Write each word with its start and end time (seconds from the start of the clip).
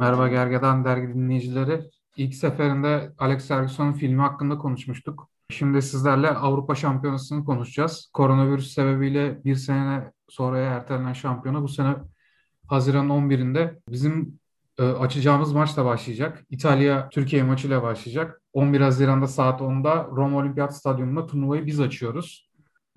Merhaba 0.00 0.28
Gergedan 0.28 0.84
dergi 0.84 1.14
dinleyicileri. 1.14 1.90
İlk 2.16 2.34
seferinde 2.34 3.12
Alex 3.18 3.48
Ferguson'un 3.48 3.92
filmi 3.92 4.20
hakkında 4.20 4.58
konuşmuştuk. 4.58 5.28
Şimdi 5.50 5.82
sizlerle 5.82 6.30
Avrupa 6.30 6.74
Şampiyonası'nı 6.74 7.44
konuşacağız. 7.44 8.10
Koronavirüs 8.12 8.74
sebebiyle 8.74 9.44
bir 9.44 9.54
sene 9.54 10.12
sonraya 10.28 10.70
ertelenen 10.70 11.12
şampiyona 11.12 11.62
bu 11.62 11.68
sene 11.68 11.96
Haziran 12.66 13.10
11'inde 13.10 13.80
bizim 13.88 14.38
e, 14.78 14.82
açacağımız 14.82 15.52
maçla 15.52 15.84
başlayacak. 15.84 16.44
İtalya-Türkiye 16.50 17.42
maçıyla 17.42 17.82
başlayacak. 17.82 18.42
11 18.52 18.80
Haziran'da 18.80 19.26
saat 19.26 19.60
10'da 19.60 20.04
Roma 20.04 20.38
Olimpiyat 20.38 20.76
Stadyumu'nda 20.76 21.26
turnuvayı 21.26 21.66
biz 21.66 21.80
açıyoruz. 21.80 22.50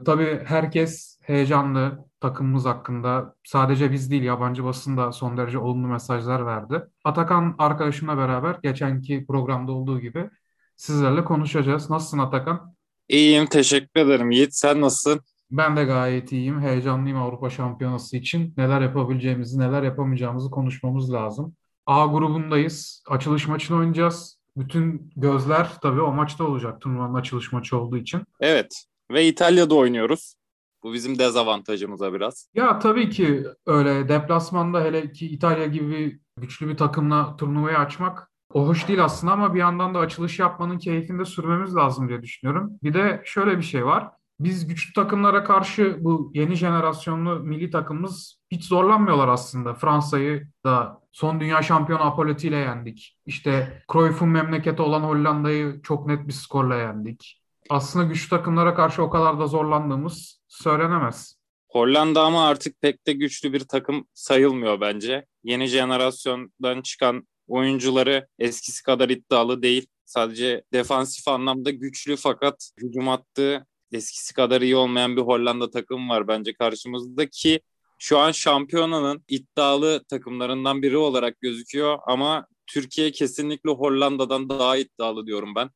Tabii 0.05 0.41
herkes 0.45 1.10
heyecanlı 1.21 2.05
takımımız 2.19 2.65
hakkında. 2.65 3.35
Sadece 3.43 3.91
biz 3.91 4.11
değil 4.11 4.23
yabancı 4.23 4.63
basın 4.63 4.97
da 4.97 5.11
son 5.11 5.37
derece 5.37 5.57
olumlu 5.57 5.87
mesajlar 5.87 6.45
verdi. 6.45 6.81
Atakan 7.03 7.55
arkadaşımla 7.57 8.17
beraber 8.17 8.57
geçenki 8.63 9.25
programda 9.27 9.71
olduğu 9.71 9.99
gibi 9.99 10.29
sizlerle 10.75 11.23
konuşacağız. 11.23 11.89
Nasılsın 11.89 12.17
Atakan? 12.17 12.75
İyiyim, 13.09 13.45
teşekkür 13.45 14.01
ederim. 14.01 14.31
Yiğit, 14.31 14.55
sen 14.55 14.81
nasılsın? 14.81 15.21
Ben 15.51 15.77
de 15.77 15.83
gayet 15.83 16.31
iyiyim. 16.31 16.61
Heyecanlıyım 16.61 17.21
Avrupa 17.21 17.49
Şampiyonası 17.49 18.17
için. 18.17 18.53
Neler 18.57 18.81
yapabileceğimizi, 18.81 19.59
neler 19.59 19.83
yapamayacağımızı 19.83 20.51
konuşmamız 20.51 21.13
lazım. 21.13 21.55
A 21.85 22.05
grubundayız. 22.05 23.03
Açılış 23.09 23.47
maçını 23.47 23.77
oynayacağız. 23.77 24.39
Bütün 24.57 25.11
gözler 25.15 25.67
tabii 25.81 26.01
o 26.01 26.11
maçta 26.11 26.43
olacak 26.43 26.81
turnuvanın 26.81 27.13
açılış 27.13 27.51
maçı 27.51 27.77
olduğu 27.77 27.97
için. 27.97 28.21
Evet 28.39 28.85
ve 29.11 29.27
İtalya'da 29.27 29.75
oynuyoruz. 29.75 30.35
Bu 30.83 30.93
bizim 30.93 31.19
dezavantajımıza 31.19 32.13
biraz. 32.13 32.49
Ya 32.53 32.79
tabii 32.79 33.09
ki 33.09 33.45
öyle 33.65 34.09
deplasmanda 34.09 34.81
hele 34.81 35.11
ki 35.11 35.27
İtalya 35.27 35.65
gibi 35.65 36.19
güçlü 36.37 36.67
bir 36.67 36.77
takımla 36.77 37.35
turnuvayı 37.35 37.77
açmak 37.77 38.31
o 38.53 38.67
hoş 38.67 38.87
değil 38.87 39.03
aslında 39.03 39.33
ama 39.33 39.53
bir 39.53 39.59
yandan 39.59 39.93
da 39.93 39.99
açılış 39.99 40.39
yapmanın 40.39 40.77
keyfini 40.77 41.19
de 41.19 41.25
sürmemiz 41.25 41.75
lazım 41.75 42.09
diye 42.09 42.21
düşünüyorum. 42.21 42.71
Bir 42.83 42.93
de 42.93 43.21
şöyle 43.25 43.57
bir 43.57 43.63
şey 43.63 43.85
var. 43.85 44.09
Biz 44.39 44.67
güçlü 44.67 44.93
takımlara 44.93 45.43
karşı 45.43 45.97
bu 45.99 46.31
yeni 46.33 46.55
jenerasyonlu 46.55 47.39
milli 47.39 47.71
takımımız 47.71 48.39
hiç 48.51 48.65
zorlanmıyorlar 48.65 49.27
aslında. 49.27 49.73
Fransa'yı 49.73 50.47
da 50.65 51.01
son 51.11 51.39
dünya 51.39 51.61
şampiyonu 51.61 52.03
Apollotti 52.03 52.47
ile 52.47 52.55
yendik. 52.55 53.17
İşte 53.25 53.83
Cruyff'un 53.91 54.29
memleketi 54.29 54.81
olan 54.81 55.01
Hollanda'yı 55.01 55.81
çok 55.81 56.07
net 56.07 56.27
bir 56.27 56.33
skorla 56.33 56.75
yendik. 56.75 57.41
Aslında 57.69 58.05
güçlü 58.05 58.29
takımlara 58.29 58.75
karşı 58.75 59.03
o 59.03 59.09
kadar 59.09 59.39
da 59.39 59.47
zorlandığımız 59.47 60.40
söylenemez. 60.51 61.35
Hollanda 61.69 62.21
ama 62.23 62.47
artık 62.47 62.81
pek 62.81 63.07
de 63.07 63.13
güçlü 63.13 63.53
bir 63.53 63.59
takım 63.59 64.07
sayılmıyor 64.13 64.81
bence. 64.81 65.25
Yeni 65.43 65.67
jenerasyondan 65.67 66.81
çıkan 66.81 67.27
oyuncuları 67.47 68.27
eskisi 68.39 68.83
kadar 68.83 69.09
iddialı 69.09 69.61
değil. 69.61 69.87
Sadece 70.05 70.63
defansif 70.73 71.27
anlamda 71.27 71.69
güçlü 71.69 72.15
fakat 72.15 72.71
hücum 72.77 73.09
attığı 73.09 73.65
eskisi 73.91 74.33
kadar 74.33 74.61
iyi 74.61 74.75
olmayan 74.75 75.17
bir 75.17 75.21
Hollanda 75.21 75.71
takım 75.71 76.09
var 76.09 76.27
bence 76.27 76.53
karşımızda 76.53 77.29
ki 77.29 77.61
şu 77.99 78.17
an 78.17 78.31
şampiyonanın 78.31 79.23
iddialı 79.27 80.03
takımlarından 80.09 80.81
biri 80.81 80.97
olarak 80.97 81.41
gözüküyor 81.41 81.99
ama 82.07 82.47
Türkiye 82.67 83.11
kesinlikle 83.11 83.69
Hollanda'dan 83.69 84.49
daha 84.49 84.77
iddialı 84.77 85.25
diyorum 85.25 85.55
ben. 85.55 85.69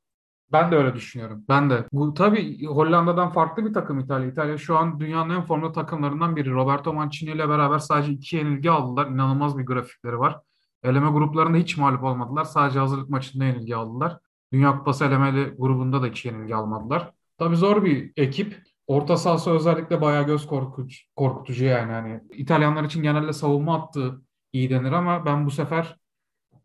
Ben 0.52 0.72
de 0.72 0.76
öyle 0.76 0.96
düşünüyorum. 0.96 1.46
Ben 1.50 1.70
de. 1.70 1.86
Bu 1.92 2.14
tabii 2.14 2.66
Hollanda'dan 2.66 3.30
farklı 3.30 3.66
bir 3.66 3.74
takım 3.74 4.00
İtalya. 4.00 4.28
İtalya 4.28 4.58
şu 4.58 4.78
an 4.78 5.00
dünyanın 5.00 5.36
en 5.36 5.42
formda 5.42 5.72
takımlarından 5.72 6.36
biri. 6.36 6.52
Roberto 6.52 6.94
Mancini 6.94 7.30
ile 7.31 7.50
beraber 7.50 7.80
sadece 7.80 8.12
iki 8.12 8.36
yenilgi 8.36 8.72
aldılar. 8.72 9.08
İnanılmaz 9.08 9.58
bir 9.58 9.66
grafikleri 9.66 10.19
var. 10.19 10.42
Eleme 10.84 11.09
gruplarında 11.09 11.58
hiç 11.58 11.78
mağlup 11.78 12.03
olmadılar. 12.03 12.44
Sadece 12.44 12.80
hazırlık 12.80 13.09
maçında 13.09 13.46
yenilgi 13.46 13.75
aldılar. 13.75 14.19
Dünya 14.53 14.78
Kupası 14.78 15.06
elemeli 15.06 15.56
grubunda 15.58 16.02
da 16.02 16.08
hiç 16.08 16.25
yenilgi 16.25 16.56
almadılar. 16.56 17.12
Tabii 17.38 17.56
zor 17.56 17.84
bir 17.86 18.14
ekip. 18.18 18.64
Orta 18.88 19.18
sahası 19.18 19.52
özellikle 19.52 20.02
bayağı 20.02 20.25
göz 20.25 20.48
korkutucu, 20.48 20.98
korkutucu 21.16 21.66
yani. 21.66 21.92
Hani 21.92 22.22
İtalyanlar 22.34 22.84
için 22.84 23.03
genelde 23.03 23.34
savunma 23.34 23.74
hattı 23.81 24.22
iyi 24.53 24.69
denir 24.69 24.92
ama 24.92 25.25
ben 25.25 25.46
bu 25.46 25.52
sefer 25.52 25.98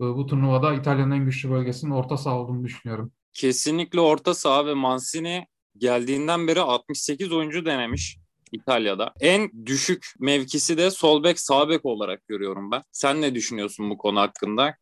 e, 0.01 0.05
bu 0.05 0.27
turnuvada 0.27 0.75
İtalya'nın 0.75 1.11
en 1.11 1.25
güçlü 1.25 1.51
bölgesinin 1.51 1.93
orta 1.93 2.17
saha 2.17 2.39
olduğunu 2.39 2.65
düşünüyorum. 2.65 3.13
Kesinlikle 3.33 4.01
orta 4.01 4.35
saha 4.35 4.67
ve 4.67 4.75
Mancini 4.75 5.47
geldiğinden 5.79 6.49
beri 6.49 6.61
68 6.61 7.33
oyuncu 7.33 7.65
denemiş. 7.65 8.19
İtalya'da. 8.53 9.13
En 9.21 9.51
düşük 9.67 10.07
mevkisi 10.19 10.79
de 10.79 10.91
sol 10.91 11.25
bek 11.25 11.41
sağ 11.41 11.69
bek 11.69 11.85
olarak 11.85 12.29
görüyorum 12.29 12.71
ben. 12.71 12.83
Sen 12.93 13.23
ne 13.23 13.35
düşünüyorsun 13.35 13.91
bu 13.91 13.99
konu 13.99 14.21
hakkında? 14.21 14.75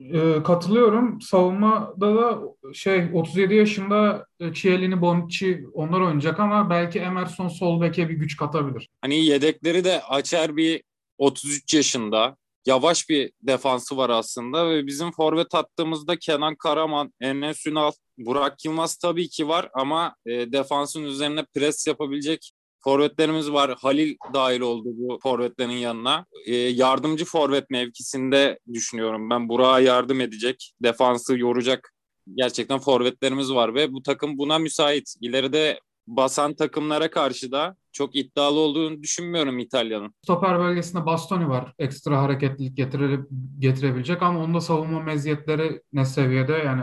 E, 0.00 0.42
katılıyorum. 0.42 1.20
Savunmada 1.20 2.16
da 2.16 2.40
şey 2.72 3.10
37 3.12 3.54
yaşında 3.54 4.26
Chiellini, 4.54 5.00
Bonucci 5.00 5.64
onlar 5.72 6.00
oynayacak 6.00 6.40
ama 6.40 6.70
belki 6.70 6.98
Emerson 6.98 7.48
sol 7.48 7.80
beke 7.80 8.08
bir 8.08 8.14
güç 8.14 8.36
katabilir. 8.36 8.88
Hani 9.00 9.24
yedekleri 9.24 9.84
de 9.84 10.02
açar 10.02 10.56
bir 10.56 10.82
33 11.18 11.74
yaşında 11.74 12.36
yavaş 12.66 13.08
bir 13.08 13.32
defansı 13.42 13.96
var 13.96 14.10
aslında 14.10 14.70
ve 14.70 14.86
bizim 14.86 15.12
forvet 15.12 15.54
attığımızda 15.54 16.16
Kenan 16.16 16.54
Karaman, 16.56 17.12
Enes 17.20 17.66
Ünal, 17.66 17.92
Burak 18.18 18.64
Yılmaz 18.64 18.96
tabii 18.96 19.28
ki 19.28 19.48
var 19.48 19.68
ama 19.74 20.14
e, 20.26 20.52
defansın 20.52 21.04
üzerine 21.04 21.44
pres 21.54 21.86
yapabilecek 21.86 22.52
forvetlerimiz 22.84 23.52
var. 23.52 23.76
Halil 23.78 24.16
dahil 24.34 24.60
oldu 24.60 24.84
bu 24.86 25.18
forvetlerin 25.22 25.70
yanına. 25.70 26.26
E, 26.46 26.54
yardımcı 26.54 27.24
forvet 27.24 27.70
mevkisinde 27.70 28.58
düşünüyorum 28.72 29.30
ben. 29.30 29.48
Burak'a 29.48 29.80
yardım 29.80 30.20
edecek, 30.20 30.72
defansı 30.82 31.38
yoracak 31.38 31.94
gerçekten 32.34 32.78
forvetlerimiz 32.78 33.52
var 33.52 33.74
ve 33.74 33.92
bu 33.92 34.02
takım 34.02 34.38
buna 34.38 34.58
müsait. 34.58 35.14
İleride 35.20 35.80
basan 36.06 36.54
takımlara 36.54 37.10
karşı 37.10 37.52
da 37.52 37.76
çok 37.94 38.16
iddialı 38.16 38.58
olduğunu 38.58 39.02
düşünmüyorum 39.02 39.58
İtalya'nın. 39.58 40.14
Stoper 40.24 40.58
bölgesinde 40.58 41.06
Bastoni 41.06 41.48
var. 41.48 41.74
Ekstra 41.78 42.22
hareketlilik 42.22 42.76
getire, 42.76 43.20
getirebilecek 43.58 44.22
ama 44.22 44.44
onda 44.44 44.60
savunma 44.60 45.00
meziyetleri 45.00 45.82
ne 45.92 46.04
seviyede? 46.04 46.52
Yani 46.52 46.82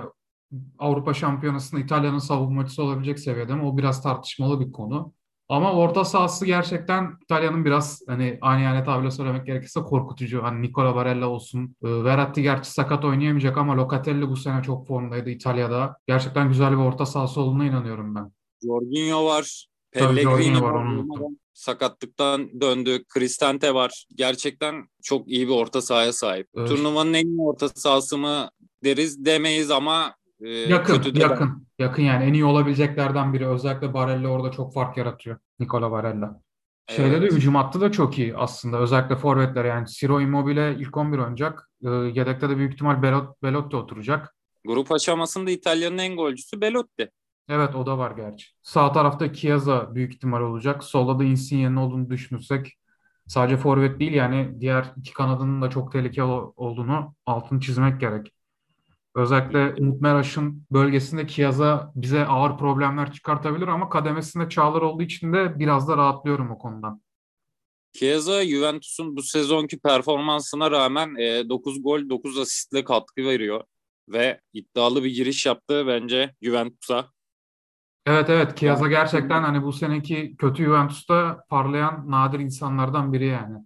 Avrupa 0.80 1.14
Şampiyonası'nda 1.14 1.82
İtalya'nın 1.82 2.20
savunmacısı 2.20 2.84
olabilecek 2.84 3.20
seviyede 3.20 3.56
mi? 3.56 3.66
O 3.66 3.78
biraz 3.78 4.04
tartışmalı 4.04 4.60
bir 4.60 4.72
konu. 4.72 5.14
Ama 5.50 5.74
orta 5.74 6.06
sahası 6.06 6.46
gerçekten 6.46 7.18
İtalya'nın 7.24 7.66
biraz 7.66 8.02
hani 8.08 8.38
aynı 8.42 8.86
tabirle 8.86 9.12
söylemek 9.12 9.46
gerekirse 9.46 9.80
korkutucu. 9.80 10.44
Hani 10.44 10.62
Nicola 10.62 10.96
Barella 10.96 11.28
olsun. 11.28 11.76
E, 11.84 12.04
Verratti 12.04 12.42
gerçi 12.42 12.72
sakat 12.72 13.06
oynayamayacak 13.06 13.58
ama 13.58 13.78
Locatelli 13.78 14.30
bu 14.30 14.36
sene 14.36 14.64
çok 14.64 14.88
formdaydı 14.88 15.30
İtalya'da. 15.30 15.98
Gerçekten 16.08 16.48
güzel 16.48 16.72
bir 16.72 16.78
orta 16.78 17.06
sahası 17.06 17.42
olduğuna 17.42 17.66
inanıyorum 17.66 18.16
ben. 18.16 18.32
Jorginho 18.64 19.26
var. 19.26 19.71
Pellegrini 19.92 20.62
var. 20.62 20.88
Sakatlıktan 21.54 22.62
döndü. 22.62 23.04
Cristante 23.14 23.74
var. 23.74 24.06
Gerçekten 24.16 24.88
çok 25.04 25.28
iyi 25.28 25.48
bir 25.48 25.54
orta 25.54 25.82
sahaya 25.82 26.14
sahip. 26.14 26.48
Evet. 26.58 26.68
Turnuvanın 26.68 27.14
en 27.14 27.26
iyi 27.26 27.42
orta 27.42 27.70
sahası 27.70 28.18
mı 28.18 28.50
deriz 28.84 29.26
demeyiz 29.26 29.72
ama 29.72 30.16
e, 30.42 30.50
yakın, 30.50 31.02
kötü 31.02 31.20
yakın. 31.20 31.50
Ben. 31.50 31.86
Yakın 31.86 32.04
yani 32.04 32.24
en 32.24 32.34
iyi 32.34 32.46
olabileceklerden 32.46 33.34
biri. 33.34 33.48
Özellikle 33.48 33.94
Barella 33.94 34.28
orada 34.28 34.52
çok 34.52 34.74
fark 34.74 34.98
yaratıyor. 34.98 35.38
Nicola 35.60 35.92
Barella. 35.92 36.42
Şeyde 36.90 37.18
evet. 37.18 37.32
de 37.32 37.36
hücum 37.36 37.56
hattı 37.56 37.82
da 37.82 37.92
çok 37.92 38.18
iyi 38.18 38.38
aslında. 38.38 38.80
Özellikle 38.80 39.16
forvetler 39.16 39.66
yani 39.66 39.88
Ciro 39.88 40.22
Immobile 40.22 40.76
ilk 40.80 40.98
11 40.98 41.18
oynayacak. 41.18 41.70
E, 41.86 41.90
yedekte 41.90 42.50
de 42.50 42.58
büyük 42.58 42.74
ihtimal 42.74 43.02
Belot, 43.02 43.44
Belotti 43.44 43.76
oturacak. 43.76 44.36
Grup 44.66 44.92
aşamasında 44.92 45.52
İtalya'nın 45.52 45.98
en 45.98 46.16
golcüsü 46.16 46.62
Belotti. 46.62 47.12
Evet 47.54 47.76
o 47.76 47.86
da 47.86 47.98
var 47.98 48.12
gerçi. 48.12 48.48
Sağ 48.62 48.92
tarafta 48.92 49.34
Chiesa 49.34 49.96
büyük 49.96 50.14
ihtimal 50.14 50.42
olacak. 50.42 50.84
Solda 50.84 51.20
da 51.20 51.24
Insigne'nin 51.24 51.76
olduğunu 51.76 52.10
düşünürsek 52.10 52.78
sadece 53.28 53.58
forvet 53.58 54.00
değil 54.00 54.14
yani 54.14 54.62
diğer 54.62 54.94
iki 54.98 55.14
kanadının 55.14 55.62
da 55.62 55.70
çok 55.70 55.92
tehlikeli 55.92 56.26
olduğunu 56.56 57.16
altını 57.26 57.60
çizmek 57.60 58.00
gerek. 58.00 58.34
Özellikle 59.16 59.76
Umut 59.80 60.02
Meraş'ın 60.02 60.66
bölgesinde 60.72 61.28
Chiesa 61.28 61.92
bize 61.96 62.26
ağır 62.26 62.58
problemler 62.58 63.14
çıkartabilir 63.14 63.68
ama 63.68 63.90
kademesinde 63.90 64.50
Çağlar 64.50 64.82
olduğu 64.82 65.04
için 65.04 65.34
de 65.34 65.60
biraz 65.60 65.88
da 65.88 65.98
rahatlıyorum 65.98 66.52
o 66.52 66.58
konudan. 66.58 67.02
Chiesa 67.94 68.46
Juventus'un 68.46 69.16
bu 69.16 69.24
sezonki 69.24 69.80
performansına 69.80 70.72
rağmen 70.72 71.16
9 71.50 71.78
e, 71.78 71.82
gol 71.82 72.10
9 72.10 72.38
asistle 72.38 72.84
katkı 72.84 73.24
veriyor 73.24 73.64
ve 74.10 74.42
iddialı 74.54 75.04
bir 75.04 75.10
giriş 75.10 75.46
yaptı 75.46 75.84
bence 75.88 76.36
Juventus'a. 76.42 77.12
Evet 78.06 78.30
evet 78.30 78.58
Chiesa 78.58 78.88
gerçekten 78.88 79.44
hani 79.44 79.64
bu 79.64 79.74
seneki 79.74 80.36
kötü 80.38 80.64
Juventus'ta 80.64 81.46
parlayan 81.50 82.12
nadir 82.12 82.40
insanlardan 82.40 83.14
biri 83.14 83.26
yani. 83.26 83.58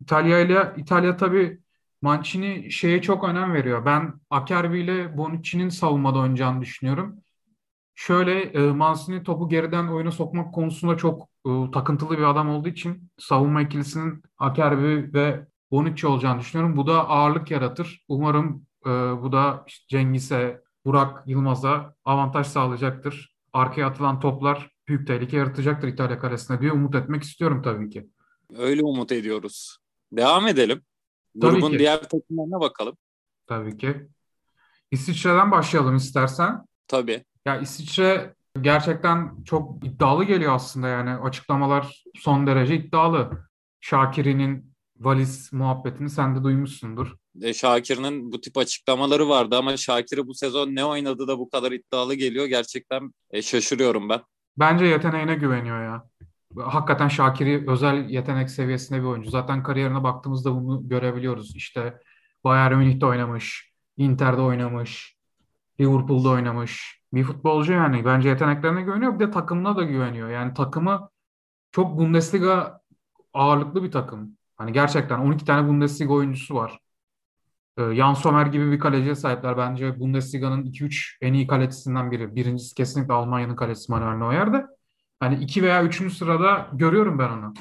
İtalya 0.00 0.40
ile 0.40 0.74
İtalya 0.76 1.16
tabii 1.16 1.60
Mancini 2.02 2.72
şeye 2.72 3.02
çok 3.02 3.24
önem 3.24 3.54
veriyor. 3.54 3.84
Ben 3.86 4.14
Akerbi 4.30 4.80
ile 4.80 5.16
Bonucci'nin 5.18 5.68
savunmada 5.68 6.18
oynayacağını 6.18 6.60
düşünüyorum. 6.60 7.16
Şöyle 7.94 8.40
e, 8.42 8.72
Mancini 8.72 9.22
topu 9.22 9.48
geriden 9.48 9.88
oyuna 9.88 10.10
sokmak 10.12 10.54
konusunda 10.54 10.96
çok 10.96 11.28
e, 11.46 11.70
takıntılı 11.72 12.18
bir 12.18 12.22
adam 12.22 12.50
olduğu 12.50 12.68
için 12.68 13.10
savunma 13.18 13.62
ikilisinin 13.62 14.22
Akerbi 14.38 15.14
ve 15.14 15.46
Bonucci 15.70 16.06
olacağını 16.06 16.40
düşünüyorum. 16.40 16.76
Bu 16.76 16.86
da 16.86 17.08
ağırlık 17.08 17.50
yaratır. 17.50 18.04
Umarım 18.08 18.66
e, 18.86 18.90
bu 19.22 19.32
da 19.32 19.64
Cengiz'e, 19.88 20.62
Burak 20.84 21.28
Yılmaz'a 21.28 21.96
avantaj 22.04 22.46
sağlayacaktır. 22.46 23.33
Arkaya 23.54 23.86
atılan 23.86 24.20
toplar 24.20 24.70
büyük 24.88 25.06
tehlike 25.06 25.36
yaratacaktır 25.36 25.88
İtalya 25.88 26.18
kalesine 26.18 26.60
diye 26.60 26.72
umut 26.72 26.94
etmek 26.94 27.22
istiyorum 27.22 27.62
tabii 27.62 27.90
ki. 27.90 28.06
Öyle 28.58 28.82
umut 28.82 29.12
ediyoruz. 29.12 29.78
Devam 30.12 30.46
edelim. 30.46 30.82
Tabii 31.40 31.54
Grubun 31.54 31.70
ki. 31.70 31.78
diğer 31.78 32.08
takımlarına 32.08 32.60
bakalım. 32.60 32.96
Tabii 33.46 33.76
ki. 33.76 34.08
İsviçre'den 34.90 35.50
başlayalım 35.50 35.96
istersen. 35.96 36.64
Tabii. 36.88 37.24
Ya 37.44 37.60
İsviçre 37.60 38.34
gerçekten 38.60 39.42
çok 39.44 39.84
iddialı 39.86 40.24
geliyor 40.24 40.54
aslında 40.54 40.88
yani 40.88 41.10
açıklamalar 41.10 42.04
son 42.14 42.46
derece 42.46 42.74
iddialı. 42.76 43.30
Şakir'in 43.80 44.73
valiz 45.00 45.52
muhabbetini 45.52 46.10
sen 46.10 46.36
de 46.36 46.44
duymuşsundur. 46.44 47.14
E, 47.42 47.54
Şakir'in 47.54 48.32
bu 48.32 48.40
tip 48.40 48.58
açıklamaları 48.58 49.28
vardı 49.28 49.56
ama 49.56 49.76
Şakir'i 49.76 50.26
bu 50.26 50.34
sezon 50.34 50.74
ne 50.74 50.84
oynadı 50.84 51.28
da 51.28 51.38
bu 51.38 51.50
kadar 51.50 51.72
iddialı 51.72 52.14
geliyor 52.14 52.46
gerçekten 52.46 53.12
e, 53.30 53.42
şaşırıyorum 53.42 54.08
ben. 54.08 54.20
Bence 54.56 54.84
yeteneğine 54.84 55.34
güveniyor 55.34 55.84
ya. 55.84 56.04
Hakikaten 56.56 57.08
Şakir'i 57.08 57.70
özel 57.70 58.08
yetenek 58.10 58.50
seviyesinde 58.50 59.00
bir 59.00 59.06
oyuncu. 59.06 59.30
Zaten 59.30 59.62
kariyerine 59.62 60.02
baktığımızda 60.02 60.54
bunu 60.54 60.88
görebiliyoruz. 60.88 61.56
İşte 61.56 62.00
Bayern 62.44 62.74
Münih'te 62.74 63.06
oynamış, 63.06 63.72
Inter'de 63.96 64.40
oynamış, 64.40 65.16
Liverpool'da 65.80 66.28
oynamış. 66.28 67.00
Bir 67.14 67.24
futbolcu 67.24 67.72
yani. 67.72 68.04
Bence 68.04 68.28
yeteneklerine 68.28 68.82
güveniyor. 68.82 69.14
Bir 69.14 69.26
de 69.26 69.30
takımına 69.30 69.76
da 69.76 69.82
güveniyor. 69.82 70.30
Yani 70.30 70.54
takımı 70.54 71.08
çok 71.72 71.98
Bundesliga 71.98 72.80
ağırlıklı 73.32 73.82
bir 73.82 73.90
takım. 73.90 74.36
Hani 74.56 74.72
gerçekten 74.72 75.18
12 75.18 75.44
tane 75.44 75.68
Bundesliga 75.68 76.12
oyuncusu 76.12 76.54
var. 76.54 76.78
Ee, 77.78 77.94
Jan 77.94 78.14
Sommer 78.14 78.46
gibi 78.46 78.72
bir 78.72 78.78
kaleciye 78.78 79.14
sahipler. 79.14 79.56
Bence 79.56 80.00
Bundesliga'nın 80.00 80.64
2-3 80.64 81.18
en 81.20 81.32
iyi 81.34 81.46
kalecisinden 81.46 82.10
biri. 82.10 82.36
Birincisi 82.36 82.74
kesinlikle 82.74 83.14
Almanya'nın 83.14 83.56
kalecisi 83.56 83.92
Manuel 83.92 84.16
Neuer'de. 84.16 84.66
Hani 85.20 85.44
2 85.44 85.62
veya 85.62 85.84
3. 85.84 86.12
sırada 86.16 86.70
görüyorum 86.72 87.18
ben 87.18 87.28
onu. 87.28 87.54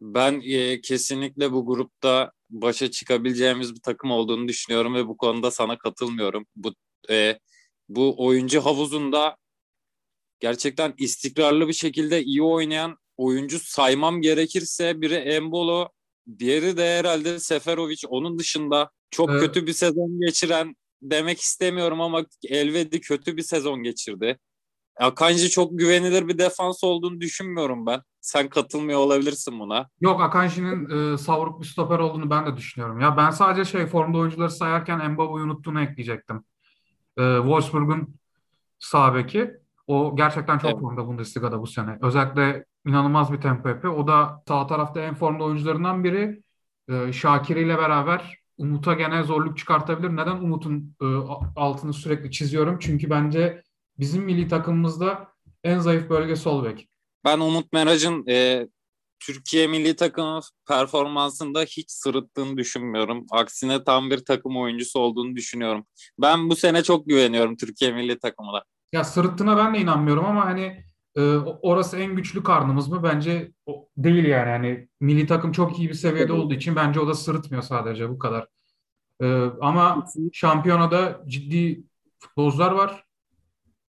Ben 0.00 0.40
e, 0.44 0.80
kesinlikle 0.80 1.52
bu 1.52 1.66
grupta 1.66 2.32
başa 2.50 2.90
çıkabileceğimiz 2.90 3.74
bir 3.74 3.80
takım 3.80 4.10
olduğunu 4.10 4.48
düşünüyorum 4.48 4.94
ve 4.94 5.06
bu 5.08 5.16
konuda 5.16 5.50
sana 5.50 5.78
katılmıyorum. 5.78 6.46
Bu 6.56 6.74
e, 7.10 7.38
bu 7.88 8.26
oyuncu 8.26 8.60
havuzunda 8.60 9.36
gerçekten 10.40 10.94
istikrarlı 10.98 11.68
bir 11.68 11.72
şekilde 11.72 12.22
iyi 12.22 12.42
oynayan 12.42 12.98
oyuncu 13.18 13.58
saymam 13.58 14.20
gerekirse 14.20 15.00
biri 15.00 15.14
Embolo, 15.14 15.88
diğeri 16.38 16.76
de 16.76 16.98
herhalde 16.98 17.38
Seferovic. 17.40 17.98
Onun 18.08 18.38
dışında 18.38 18.90
çok 19.10 19.30
Evet. 19.30 19.40
kötü 19.40 19.66
bir 19.66 19.72
sezon 19.72 20.20
geçiren 20.20 20.74
demek 21.02 21.40
istemiyorum 21.40 22.00
ama 22.00 22.24
Elvedi 22.48 23.00
kötü 23.00 23.36
bir 23.36 23.42
sezon 23.42 23.82
geçirdi. 23.82 24.38
Akanji 25.00 25.50
çok 25.50 25.78
güvenilir 25.78 26.28
bir 26.28 26.38
defans 26.38 26.84
olduğunu 26.84 27.20
düşünmüyorum 27.20 27.86
ben. 27.86 28.02
Sen 28.20 28.48
katılmıyor 28.48 28.98
olabilirsin 28.98 29.60
buna. 29.60 29.88
Yok 30.00 30.20
Akanji'nin 30.20 31.14
e, 31.14 31.18
savruk 31.18 31.60
bir 31.60 31.66
stoper 31.66 31.98
olduğunu 31.98 32.30
ben 32.30 32.46
de 32.46 32.56
düşünüyorum. 32.56 33.00
Ya 33.00 33.16
ben 33.16 33.30
sadece 33.30 33.70
şey 33.70 33.86
formda 33.86 34.18
oyuncuları 34.18 34.50
sayarken 34.50 34.98
Mbappé'yi 35.00 35.44
unuttuğunu 35.44 35.80
ekleyecektim. 35.80 36.44
E, 37.18 37.22
Wolfsburg'un 37.36 38.14
sağ 38.78 39.14
beki. 39.14 39.50
O 39.86 40.16
gerçekten 40.16 40.58
çok 40.58 40.70
Evet. 40.70 40.80
formda 40.80 41.06
Bundesliga'da 41.06 41.60
bu 41.62 41.66
sene. 41.66 41.98
Özellikle 42.02 42.64
inanılmaz 42.88 43.32
bir 43.32 43.40
tempo 43.40 43.68
yapıyor. 43.68 43.94
O 43.96 44.06
da 44.06 44.42
sağ 44.48 44.66
tarafta 44.66 45.00
en 45.00 45.14
formda 45.14 45.44
oyuncularından 45.44 46.04
biri. 46.04 46.42
E, 46.88 47.12
Şakiri 47.12 47.62
ile 47.62 47.78
beraber 47.78 48.38
Umut'a 48.58 48.94
gene 48.94 49.22
zorluk 49.22 49.58
çıkartabilir. 49.58 50.16
Neden 50.16 50.36
Umut'un 50.36 50.96
e, 51.02 51.06
altını 51.56 51.92
sürekli 51.92 52.30
çiziyorum? 52.30 52.78
Çünkü 52.78 53.10
bence 53.10 53.62
bizim 53.98 54.24
milli 54.24 54.48
takımımızda 54.48 55.28
en 55.64 55.78
zayıf 55.78 56.10
bölge 56.10 56.36
sol 56.36 56.64
bek. 56.64 56.88
Ben 57.24 57.40
Umut 57.40 57.72
Meraç'ın 57.72 58.26
e, 58.28 58.68
Türkiye 59.20 59.66
milli 59.66 59.96
takımı 59.96 60.40
performansında 60.68 61.62
hiç 61.62 61.90
sırıttığını 61.90 62.56
düşünmüyorum. 62.56 63.26
Aksine 63.30 63.84
tam 63.84 64.10
bir 64.10 64.24
takım 64.24 64.56
oyuncusu 64.56 65.00
olduğunu 65.00 65.36
düşünüyorum. 65.36 65.86
Ben 66.18 66.50
bu 66.50 66.56
sene 66.56 66.82
çok 66.82 67.08
güveniyorum 67.08 67.56
Türkiye 67.56 67.92
milli 67.92 68.18
takımına. 68.18 68.62
Ya 68.92 69.04
sırıttığına 69.04 69.56
ben 69.56 69.74
de 69.74 69.78
inanmıyorum 69.78 70.24
ama 70.24 70.44
hani 70.44 70.84
e, 71.18 71.36
orası 71.62 71.96
en 71.98 72.16
güçlü 72.16 72.42
karnımız 72.42 72.88
mı? 72.88 73.02
Bence 73.02 73.52
değil 73.96 74.24
yani. 74.24 74.50
Hani 74.50 74.88
milli 75.00 75.26
takım 75.26 75.52
çok 75.52 75.78
iyi 75.78 75.88
bir 75.88 75.94
seviyede 75.94 76.32
olduğu 76.32 76.54
için 76.54 76.76
bence 76.76 77.00
o 77.00 77.08
da 77.08 77.14
sırıtmıyor 77.14 77.62
sadece 77.62 78.10
bu 78.10 78.18
kadar. 78.18 78.46
E, 79.22 79.26
ama 79.60 80.04
şampiyonada 80.32 81.22
ciddi 81.26 81.84
futbolcular 82.18 82.72
var. 82.72 83.04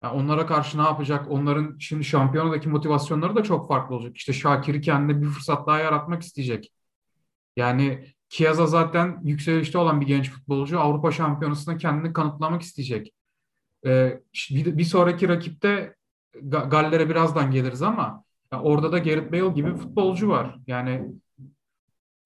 Ya 0.03 0.13
onlara 0.13 0.45
karşı 0.45 0.77
ne 0.77 0.81
yapacak? 0.81 1.31
Onların 1.31 1.77
şimdi 1.79 2.03
şampiyonadaki 2.03 2.69
motivasyonları 2.69 3.35
da 3.35 3.43
çok 3.43 3.67
farklı 3.67 3.95
olacak. 3.95 4.17
İşte 4.17 4.33
Şakir'i 4.33 4.81
kendine 4.81 5.21
bir 5.21 5.27
fırsat 5.27 5.67
daha 5.67 5.79
yaratmak 5.79 6.21
isteyecek. 6.21 6.73
Yani 7.57 8.05
Chiesa 8.29 8.67
zaten 8.67 9.21
yükselişte 9.23 9.77
olan 9.77 10.01
bir 10.01 10.05
genç 10.07 10.31
futbolcu. 10.31 10.79
Avrupa 10.79 11.11
Şampiyonası'nda 11.11 11.77
kendini 11.77 12.13
kanıtlamak 12.13 12.61
isteyecek. 12.61 13.13
Ee, 13.85 14.19
bir, 14.51 14.77
bir 14.77 14.83
sonraki 14.83 15.29
rakipte 15.29 15.95
Galler'e 16.41 17.09
birazdan 17.09 17.51
geliriz 17.51 17.81
ama 17.81 18.23
ya 18.53 18.61
orada 18.61 18.91
da 18.91 18.97
Gareth 18.97 19.31
Bale 19.31 19.53
gibi 19.53 19.75
futbolcu 19.75 20.29
var. 20.29 20.55
Yani 20.67 21.11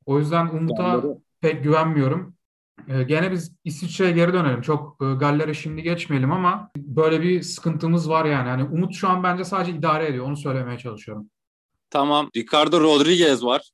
o 0.05 0.19
yüzden 0.19 0.47
Umut'a 0.47 1.03
pek 1.41 1.63
güvenmiyorum. 1.63 2.35
Ee, 2.87 3.03
gene 3.03 3.31
biz 3.31 3.55
İsviçre'ye 3.63 4.11
geri 4.11 4.33
dönelim. 4.33 4.61
Çok 4.61 5.01
e, 5.01 5.05
Galler'e 5.05 5.53
şimdi 5.53 5.81
geçmeyelim 5.81 6.31
ama 6.31 6.71
böyle 6.77 7.21
bir 7.21 7.41
sıkıntımız 7.41 8.09
var 8.09 8.25
yani. 8.25 8.47
Yani 8.47 8.63
Umut 8.63 8.95
şu 8.95 9.09
an 9.09 9.23
bence 9.23 9.43
sadece 9.43 9.71
idare 9.71 10.07
ediyor. 10.07 10.25
Onu 10.25 10.37
söylemeye 10.37 10.77
çalışıyorum. 10.77 11.29
Tamam. 11.89 12.29
Ricardo 12.35 12.81
Rodriguez 12.81 13.45
var. 13.45 13.71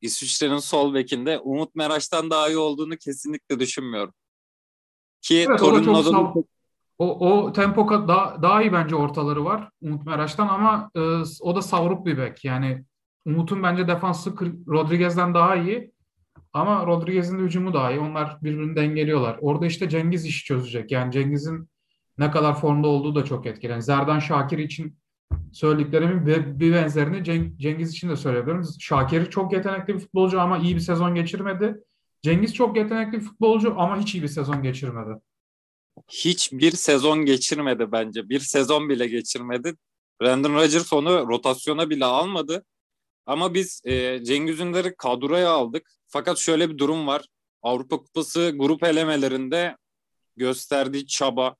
İsviçre'nin 0.00 0.58
sol 0.58 0.94
bekinde. 0.94 1.38
Umut 1.38 1.74
Meraç'tan 1.74 2.30
daha 2.30 2.48
iyi 2.48 2.56
olduğunu 2.56 2.96
kesinlikle 2.96 3.60
düşünmüyorum. 3.60 4.14
Ki 5.22 5.46
Evet, 5.48 5.62
o 5.62 6.44
O, 7.00 7.30
o 7.30 7.52
tempo 7.52 8.08
daha, 8.08 8.42
daha 8.42 8.62
iyi 8.62 8.72
bence 8.72 8.96
ortaları 8.96 9.44
var 9.44 9.68
Umut 9.82 10.06
Meraş'tan 10.06 10.48
ama 10.48 10.90
e, 10.96 11.00
o 11.40 11.56
da 11.56 11.62
savruk 11.62 12.06
bir 12.06 12.18
bek. 12.18 12.44
Yani 12.44 12.84
Umut'un 13.26 13.62
bence 13.62 13.88
defansı 13.88 14.34
Rodriguez'den 14.68 15.34
daha 15.34 15.56
iyi 15.56 15.92
ama 16.52 16.86
Rodriguez'in 16.86 17.38
de 17.38 17.42
hücumu 17.42 17.74
daha 17.74 17.90
iyi. 17.90 18.00
Onlar 18.00 18.38
birbirini 18.42 18.76
dengeliyorlar. 18.76 19.38
Orada 19.40 19.66
işte 19.66 19.88
Cengiz 19.88 20.24
işi 20.24 20.44
çözecek. 20.44 20.90
Yani 20.90 21.12
Cengiz'in 21.12 21.68
ne 22.18 22.30
kadar 22.30 22.54
formda 22.54 22.88
olduğu 22.88 23.14
da 23.14 23.24
çok 23.24 23.46
etkili. 23.46 23.72
Yani 23.72 23.82
Zerdan 23.82 24.18
Şakir 24.18 24.58
için 24.58 24.98
söylediklerimin 25.52 26.26
bir, 26.26 26.72
benzerini 26.72 27.16
Ceng- 27.16 27.58
Cengiz 27.58 27.90
için 27.90 28.08
de 28.08 28.16
söyleyebilirim. 28.16 28.62
Şakir 28.80 29.30
çok 29.30 29.52
yetenekli 29.52 29.94
bir 29.94 30.00
futbolcu 30.00 30.40
ama 30.40 30.58
iyi 30.58 30.74
bir 30.74 30.80
sezon 30.80 31.14
geçirmedi. 31.14 31.76
Cengiz 32.22 32.54
çok 32.54 32.76
yetenekli 32.76 33.12
bir 33.12 33.24
futbolcu 33.24 33.74
ama 33.80 33.98
hiç 33.98 34.14
iyi 34.14 34.22
bir 34.22 34.28
sezon 34.28 34.62
geçirmedi. 34.62 35.20
Hiçbir 36.08 36.72
sezon 36.72 37.24
geçirmedi 37.24 37.92
bence. 37.92 38.28
Bir 38.28 38.40
sezon 38.40 38.88
bile 38.88 39.06
geçirmedi. 39.06 39.74
Brandon 40.20 40.54
Rodgers 40.54 40.92
onu 40.92 41.28
rotasyona 41.28 41.90
bile 41.90 42.04
almadı. 42.04 42.64
Ama 43.26 43.54
biz 43.54 43.82
e, 43.84 44.24
Cengiz 44.24 44.60
Ünder'i 44.60 44.94
kadroya 44.98 45.50
aldık. 45.50 45.90
Fakat 46.08 46.38
şöyle 46.38 46.70
bir 46.70 46.78
durum 46.78 47.06
var. 47.06 47.26
Avrupa 47.62 47.96
Kupası 47.96 48.54
grup 48.56 48.84
elemelerinde 48.84 49.76
gösterdiği 50.36 51.06
çaba, 51.06 51.56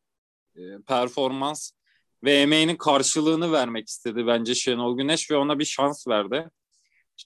e, 0.57 0.61
performans 0.87 1.71
ve 2.25 2.33
emeğinin 2.33 2.77
karşılığını 2.77 3.53
vermek 3.53 3.89
istedi 3.89 4.27
bence 4.27 4.55
Şenol 4.55 4.97
Güneş 4.97 5.31
ve 5.31 5.37
ona 5.37 5.59
bir 5.59 5.65
şans 5.65 6.09
verdi. 6.09 6.51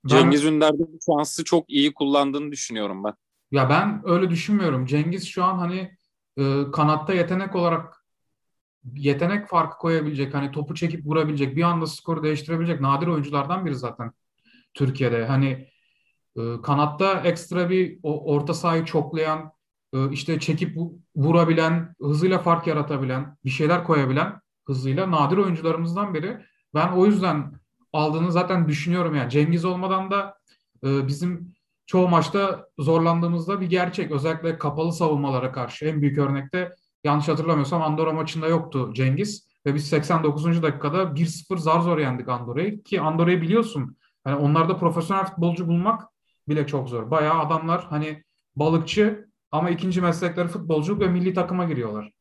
Cengiz 0.07 0.45
Ünder'de 0.45 0.79
bu 0.79 0.99
şansı 1.07 1.45
çok 1.45 1.71
iyi 1.71 1.95
kullandığını 1.95 2.53
düşünüyorum 2.53 3.05
ben. 3.05 3.15
Ya 3.51 3.69
ben 3.69 4.03
öyle 4.05 4.31
düşünmüyorum. 4.31 4.87
Cengiz 4.87 5.29
şu 5.29 5.45
an 5.45 5.59
hani 5.59 5.97
e, 6.39 6.71
kanatta 6.73 7.15
yetenek 7.15 7.55
olarak 7.57 8.05
yetenek 8.93 9.49
farkı 9.49 9.79
koyabilecek, 9.79 10.35
hani 10.35 10.51
topu 10.51 10.75
çekip 10.75 11.07
vurabilecek, 11.07 11.57
bir 11.57 11.63
anda 11.63 11.87
skoru 11.87 12.23
değiştirebilecek 12.23 12.81
nadir 12.81 13.07
oyunculardan 13.07 13.67
biri 13.67 13.75
zaten 13.75 14.13
Türkiye'de. 14.75 15.27
Hani 15.27 15.69
e, 16.37 16.43
kanatta 16.63 17.21
ekstra 17.21 17.71
bir 17.71 17.99
o, 18.03 18.35
orta 18.35 18.55
sahayı 18.55 18.85
çoklayan, 18.85 19.53
e, 19.93 20.11
işte 20.11 20.41
çekip 20.41 20.77
vu- 20.77 20.99
vurabilen, 21.17 21.95
hızıyla 22.01 22.39
fark 22.39 22.67
yaratabilen, 22.67 23.37
bir 23.45 23.51
şeyler 23.51 23.85
koyabilen 23.85 24.41
hızıyla 24.67 25.11
nadir 25.11 25.37
oyuncularımızdan 25.37 26.15
biri. 26.15 26.45
Ben 26.75 26.89
o 26.89 27.07
yüzden 27.07 27.53
aldığını 27.93 28.33
zaten 28.33 28.69
düşünüyorum 28.69 29.15
yani. 29.15 29.31
Cengiz 29.31 29.65
olmadan 29.65 30.11
da 30.11 30.39
e, 30.85 31.07
bizim 31.07 31.55
çoğu 31.87 32.09
maçta 32.09 32.69
zorlandığımızda 32.79 33.61
bir 33.61 33.67
gerçek. 33.67 34.11
Özellikle 34.11 34.59
kapalı 34.59 34.93
savunmalara 34.93 35.53
karşı. 35.53 35.85
En 35.85 36.03
büyük 36.03 36.19
örnekte 36.19 36.73
yanlış 37.05 37.29
hatırlamıyorsam 37.29 37.83
Andorra 37.83 38.13
maçında 38.13 38.49
yoktu 38.49 38.91
Cengiz. 38.95 39.49
Ve 39.67 39.75
biz 39.75 39.89
89. 39.89 40.63
dakikada 40.63 41.03
1-0 41.03 41.59
zar 41.59 41.81
zor 41.81 41.99
yendik 41.99 42.29
Andorra'yı. 42.29 42.83
Ki 42.83 43.01
Andorra'yı 43.01 43.43
biliyorsun. 43.43 43.97
Yani 44.27 44.37
onlarda 44.37 44.77
profesyonel 44.77 45.25
futbolcu 45.25 45.69
bulmak 45.69 46.03
bile 46.49 46.67
çok 46.67 46.89
zor. 46.89 47.11
Bayağı 47.11 47.39
adamlar 47.39 47.85
hani 47.85 48.25
balıkçı 48.57 49.29
ama 49.51 49.71
ikinci 49.71 50.01
meslekleri 50.01 50.49
futbolculuk 50.49 51.01
ve 51.01 51.09
milli 51.09 51.35
takıma 51.35 51.65
giriyorlar. 51.65 52.13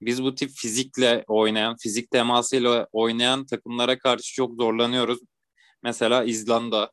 Biz 0.00 0.22
bu 0.22 0.34
tip 0.34 0.50
fizikle 0.50 1.24
oynayan, 1.26 1.76
fizik 1.76 2.10
temasıyla 2.10 2.86
oynayan 2.92 3.46
takımlara 3.46 3.98
karşı 3.98 4.34
çok 4.34 4.54
zorlanıyoruz. 4.54 5.18
Mesela 5.82 6.24
İzlanda. 6.24 6.90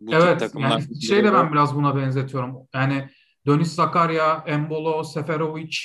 Bu 0.00 0.14
evet, 0.14 0.40
takımlar. 0.40 0.70
Yani 0.70 1.02
şey 1.02 1.24
de 1.24 1.32
ben 1.32 1.52
biraz 1.52 1.74
buna 1.74 1.96
benzetiyorum. 1.96 2.56
Yani 2.74 3.08
Dönis 3.46 3.74
Sakarya, 3.74 4.44
Embolo, 4.46 5.04
Seferovic. 5.04 5.76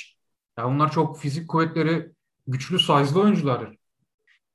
Ya 0.58 0.64
bunlar 0.64 0.92
çok 0.92 1.18
fizik 1.18 1.48
kuvvetleri 1.48 2.12
güçlü, 2.46 2.78
size'lı 2.78 3.20
oyuncular. 3.20 3.76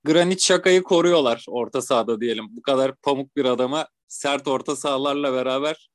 Granit 0.03 0.41
Şaka'yı 0.41 0.83
koruyorlar 0.83 1.45
orta 1.47 1.81
sahada 1.81 2.21
diyelim. 2.21 2.45
Bu 2.49 2.61
kadar 2.61 2.95
pamuk 2.95 3.35
bir 3.35 3.45
adama 3.45 3.87
sert 4.07 4.47
orta 4.47 4.75
sahalarla 4.75 5.33
beraber 5.33 5.89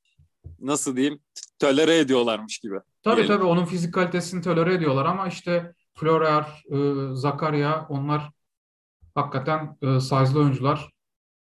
nasıl 0.59 0.95
diyeyim 0.95 1.19
tölere 1.59 1.97
ediyorlarmış 1.97 2.59
gibi. 2.59 2.79
Tabii 3.03 3.15
diyelim. 3.15 3.35
tabii 3.35 3.45
onun 3.45 3.65
fizik 3.65 3.93
kalitesini 3.93 4.41
tölere 4.41 4.73
ediyorlar 4.73 5.05
ama 5.05 5.27
işte 5.27 5.73
Florer, 5.93 6.63
e, 6.71 6.77
Zakaria 7.15 7.85
onlar 7.89 8.31
hakikaten 9.15 9.77
e, 9.81 9.99
size'lı 9.99 10.39
oyuncular. 10.39 10.89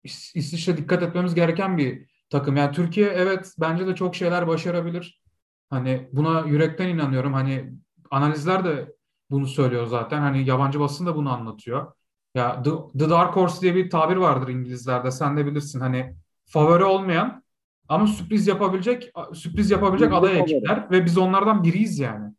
İs- 0.05 0.37
İsviçre 0.37 0.77
dikkat 0.77 1.03
etmemiz 1.03 1.35
gereken 1.35 1.77
bir 1.77 2.05
takım. 2.29 2.55
Yani 2.57 2.71
Türkiye 2.71 3.07
evet 3.09 3.53
bence 3.59 3.87
de 3.87 3.95
çok 3.95 4.15
şeyler 4.15 4.47
başarabilir. 4.47 5.21
Hani 5.69 6.09
buna 6.13 6.41
yürekten 6.41 6.89
inanıyorum. 6.89 7.33
Hani 7.33 7.73
analizler 8.11 8.65
de 8.65 8.95
bunu 9.29 9.47
söylüyor 9.47 9.85
zaten. 9.87 10.21
Hani 10.21 10.45
yabancı 10.45 10.79
basın 10.79 11.05
da 11.05 11.15
bunu 11.15 11.33
anlatıyor. 11.33 11.91
Ya 12.35 12.63
The, 12.63 12.69
The 12.99 13.09
Dark 13.09 13.35
Horse 13.35 13.61
diye 13.61 13.75
bir 13.75 13.89
tabir 13.89 14.15
vardır 14.15 14.47
İngilizlerde. 14.47 15.11
Sen 15.11 15.37
de 15.37 15.45
bilirsin. 15.45 15.79
Hani 15.79 16.15
favori 16.45 16.83
olmayan 16.83 17.43
ama 17.87 18.07
sürpriz 18.07 18.47
yapabilecek 18.47 19.11
sürpriz 19.33 19.71
yapabilecek 19.71 20.09
Gizli 20.09 20.19
aday 20.19 20.39
ekipler 20.39 20.91
ve 20.91 21.05
biz 21.05 21.17
onlardan 21.17 21.63
biriyiz 21.63 21.99
yani. 21.99 22.33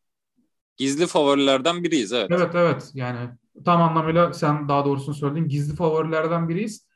Gizli 0.76 1.06
favorilerden 1.06 1.85
biriyiz 1.85 2.12
evet. 2.12 2.30
Evet 2.30 2.54
evet 2.54 2.90
yani 2.94 3.30
tam 3.64 3.83
anlamıyla 3.83 4.33
sen 4.33 4.68
daha 4.68 4.85
doğrusunu 4.85 5.14
söyledin. 5.14 5.49
Gizli 5.49 5.76
favorilerden 5.76 6.49
biriyiz. 6.49 6.87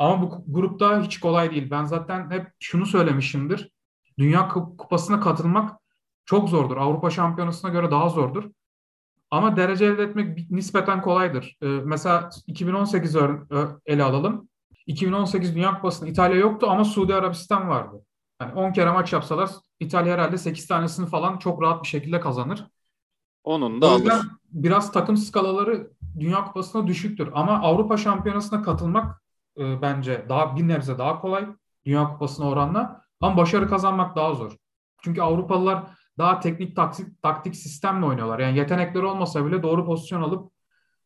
Ama 0.00 0.22
bu 0.22 0.44
grupta 0.48 1.02
hiç 1.02 1.20
kolay 1.20 1.50
değil. 1.50 1.70
Ben 1.70 1.84
zaten 1.84 2.30
hep 2.30 2.46
şunu 2.60 2.86
söylemişimdir. 2.86 3.70
Dünya 4.18 4.48
Kupası'na 4.48 5.20
katılmak 5.20 5.80
çok 6.24 6.48
zordur. 6.48 6.76
Avrupa 6.76 7.10
Şampiyonası'na 7.10 7.70
göre 7.70 7.90
daha 7.90 8.08
zordur. 8.08 8.44
Ama 9.30 9.56
derece 9.56 9.84
elde 9.84 10.02
etmek 10.02 10.50
nispeten 10.50 11.02
kolaydır. 11.02 11.56
Ee, 11.62 11.66
mesela 11.66 12.30
2018 12.46 13.16
ele 13.86 14.04
alalım. 14.04 14.48
2018 14.86 15.54
Dünya 15.54 15.74
Kupası'nda 15.74 16.10
İtalya 16.10 16.36
yoktu 16.36 16.66
ama 16.70 16.84
Suudi 16.84 17.14
Arabistan 17.14 17.68
vardı. 17.68 17.96
Yani 18.40 18.54
10 18.54 18.72
kere 18.72 18.90
maç 18.90 19.12
yapsalar 19.12 19.50
İtalya 19.80 20.14
herhalde 20.14 20.38
8 20.38 20.66
tanesini 20.66 21.06
falan 21.06 21.38
çok 21.38 21.62
rahat 21.62 21.82
bir 21.82 21.88
şekilde 21.88 22.20
kazanır. 22.20 22.66
Onun 23.44 23.80
da 23.80 23.88
alır. 23.88 24.12
Biraz 24.50 24.92
takım 24.92 25.16
skalaları 25.16 25.90
Dünya 26.20 26.44
Kupası'na 26.44 26.86
düşüktür. 26.86 27.28
Ama 27.34 27.52
Avrupa 27.60 27.96
Şampiyonası'na 27.96 28.62
katılmak 28.62 29.19
e, 29.58 29.82
bence 29.82 30.26
daha 30.28 30.56
bir 30.56 30.68
nebze 30.68 30.98
daha 30.98 31.20
kolay 31.20 31.46
Dünya 31.86 32.12
Kupası'na 32.12 32.48
oranla. 32.48 33.04
Ama 33.20 33.36
başarı 33.36 33.68
kazanmak 33.68 34.16
daha 34.16 34.34
zor. 34.34 34.56
Çünkü 35.02 35.20
Avrupalılar 35.20 35.84
daha 36.18 36.40
teknik 36.40 36.76
taktik, 36.76 37.22
taktik 37.22 37.56
sistemle 37.56 38.06
oynuyorlar. 38.06 38.38
Yani 38.38 38.58
yetenekleri 38.58 39.04
olmasa 39.04 39.46
bile 39.46 39.62
doğru 39.62 39.86
pozisyon 39.86 40.22
alıp 40.22 40.52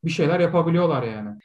bir 0.05 0.11
şeyler 0.11 0.41
yapabiliyorlar 0.41 1.03
yani. 1.03 1.39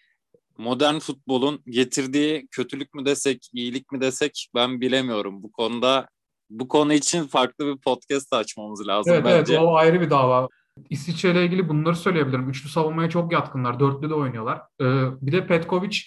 Modern 0.57 0.99
futbolun 0.99 1.61
getirdiği 1.67 2.47
kötülük 2.51 2.93
mü 2.93 3.05
desek, 3.05 3.49
iyilik 3.53 3.91
mi 3.91 4.01
desek 4.01 4.49
ben 4.55 4.81
bilemiyorum. 4.81 5.43
Bu 5.43 5.51
konuda 5.51 6.07
bu 6.49 6.67
konu 6.67 6.93
için 6.93 7.23
farklı 7.23 7.65
bir 7.65 7.77
podcast 7.77 8.33
açmamız 8.33 8.87
lazım 8.87 9.13
evet, 9.13 9.25
bence. 9.25 9.53
Evet, 9.53 9.63
o 9.65 9.75
ayrı 9.75 10.01
bir 10.01 10.09
dava. 10.09 10.47
İsviçre 10.89 11.31
ile 11.31 11.45
ilgili 11.45 11.69
bunları 11.69 11.95
söyleyebilirim. 11.95 12.49
Üçlü 12.49 12.69
savunmaya 12.69 13.09
çok 13.09 13.31
yatkınlar. 13.31 13.79
Dörtlü 13.79 14.09
de 14.09 14.13
oynuyorlar. 14.13 14.61
Ee, 14.81 14.85
bir 15.21 15.31
de 15.31 15.47
Petkovic 15.47 15.97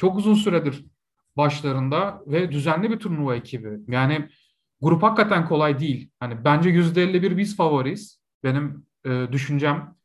çok 0.00 0.16
uzun 0.16 0.34
süredir 0.34 0.84
başlarında 1.36 2.22
ve 2.26 2.52
düzenli 2.52 2.90
bir 2.90 2.98
turnuva 2.98 3.36
ekibi. 3.36 3.78
Yani 3.88 4.28
grup 4.80 5.02
hakikaten 5.02 5.48
kolay 5.48 5.80
değil. 5.80 6.10
Hani 6.20 6.44
bence 6.44 6.70
%51 6.70 7.36
biz 7.36 7.56
favoriyiz. 7.56 8.20
Benim 8.44 8.86
e, 9.04 9.32
düşüncem 9.32 9.96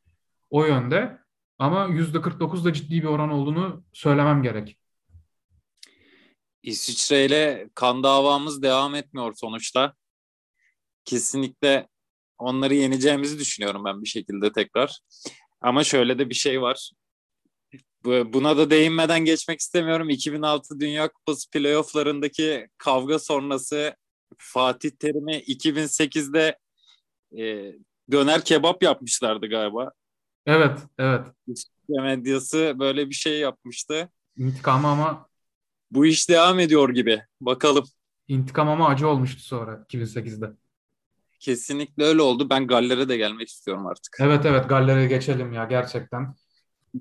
o 0.50 0.64
yönde. 0.64 1.18
Ama 1.58 1.86
%49 1.86 2.64
da 2.64 2.72
ciddi 2.72 3.02
bir 3.02 3.08
oran 3.08 3.30
olduğunu 3.30 3.84
söylemem 3.92 4.42
gerek. 4.42 4.78
İsviçre 6.62 7.24
ile 7.24 7.68
kan 7.74 8.02
davamız 8.02 8.62
devam 8.62 8.94
etmiyor 8.94 9.34
sonuçta. 9.36 9.94
Kesinlikle 11.04 11.88
onları 12.38 12.74
yeneceğimizi 12.74 13.38
düşünüyorum 13.38 13.84
ben 13.84 14.02
bir 14.02 14.08
şekilde 14.08 14.52
tekrar. 14.52 15.00
Ama 15.60 15.84
şöyle 15.84 16.18
de 16.18 16.28
bir 16.28 16.34
şey 16.34 16.62
var. 16.62 16.90
Buna 18.06 18.56
da 18.56 18.70
değinmeden 18.70 19.24
geçmek 19.24 19.60
istemiyorum. 19.60 20.10
2006 20.10 20.80
Dünya 20.80 21.08
Kupası 21.08 21.50
playofflarındaki 21.50 22.68
kavga 22.78 23.18
sonrası 23.18 23.96
Fatih 24.38 24.90
Terim'i 24.90 25.36
2008'de 25.36 26.58
e, 27.38 27.72
döner 28.12 28.44
kebap 28.44 28.82
yapmışlardı 28.82 29.46
galiba. 29.46 29.90
Evet, 30.46 30.78
evet. 30.98 31.26
Medyası 31.88 32.74
böyle 32.78 33.08
bir 33.08 33.14
şey 33.14 33.38
yapmıştı. 33.38 34.08
İntikam 34.36 34.84
ama 34.84 35.28
bu 35.90 36.06
iş 36.06 36.28
devam 36.28 36.58
ediyor 36.58 36.90
gibi. 36.90 37.22
Bakalım. 37.40 37.84
İntikam 38.28 38.68
ama 38.68 38.88
acı 38.88 39.08
olmuştu 39.08 39.42
sonra 39.42 39.86
2008'de. 39.88 40.50
Kesinlikle 41.40 42.04
öyle 42.04 42.22
oldu. 42.22 42.50
Ben 42.50 42.66
Galler'e 42.66 43.08
de 43.08 43.16
gelmek 43.16 43.48
istiyorum 43.48 43.86
artık. 43.86 44.16
Evet 44.20 44.46
evet 44.46 44.68
Galler'e 44.68 45.06
geçelim 45.06 45.52
ya 45.52 45.64
gerçekten. 45.64 46.34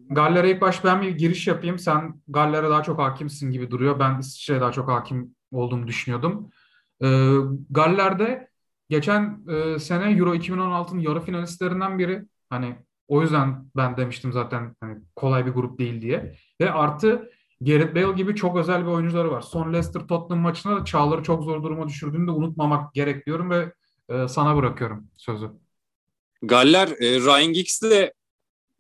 Galler'e 0.10 0.52
ilk 0.52 0.62
baş 0.62 0.84
ben 0.84 1.02
bir 1.02 1.10
giriş 1.10 1.48
yapayım. 1.48 1.80
Sen 1.80 2.22
Galler'e 2.28 2.70
daha 2.70 2.84
çok 2.84 3.00
hakimsin 3.00 3.52
gibi 3.52 3.72
duruyor. 3.72 4.00
Ben 4.00 4.20
İsviçre'ye 4.20 4.62
daha 4.62 4.72
çok 4.72 4.90
hakim 4.90 5.36
olduğumu 5.52 5.88
düşünüyordum. 5.88 6.50
Ee, 7.04 7.30
Galler'de 7.70 8.50
geçen 8.90 9.40
e, 9.50 9.80
sene 9.80 10.12
Euro 10.12 10.36
2016'nın 10.36 11.00
yarı 11.00 11.22
finalistlerinden 11.22 12.00
biri. 12.00 12.26
Hani 12.50 12.76
o 13.08 13.22
yüzden 13.22 13.66
ben 13.76 13.98
demiştim 13.98 14.34
zaten 14.34 14.76
hani 14.82 14.98
kolay 15.16 15.46
bir 15.46 15.52
grup 15.52 15.80
değil 15.80 16.02
diye. 16.02 16.36
Ve 16.62 16.72
artı 16.72 17.30
Gareth 17.62 17.96
Bale 17.96 18.14
gibi 18.14 18.36
çok 18.36 18.58
özel 18.58 18.82
bir 18.82 18.92
oyuncuları 18.92 19.32
var. 19.32 19.42
Son 19.42 19.74
Leicester 19.74 20.08
Tottenham 20.08 20.44
maçında 20.44 20.76
da 20.76 20.86
Çağlar'ı 20.86 21.24
çok 21.24 21.44
zor 21.44 21.64
duruma 21.64 21.88
düşürdüğünü 21.88 22.28
de 22.28 22.32
unutmamak 22.32 22.94
gerek 22.94 23.26
diyorum 23.26 23.50
ve 23.50 23.74
e, 24.10 24.28
sana 24.28 24.56
bırakıyorum 24.56 25.08
sözü. 25.18 25.50
Galler 26.42 26.88
e, 26.88 27.20
Ryan 27.20 27.54
Giggs'le 27.54 28.12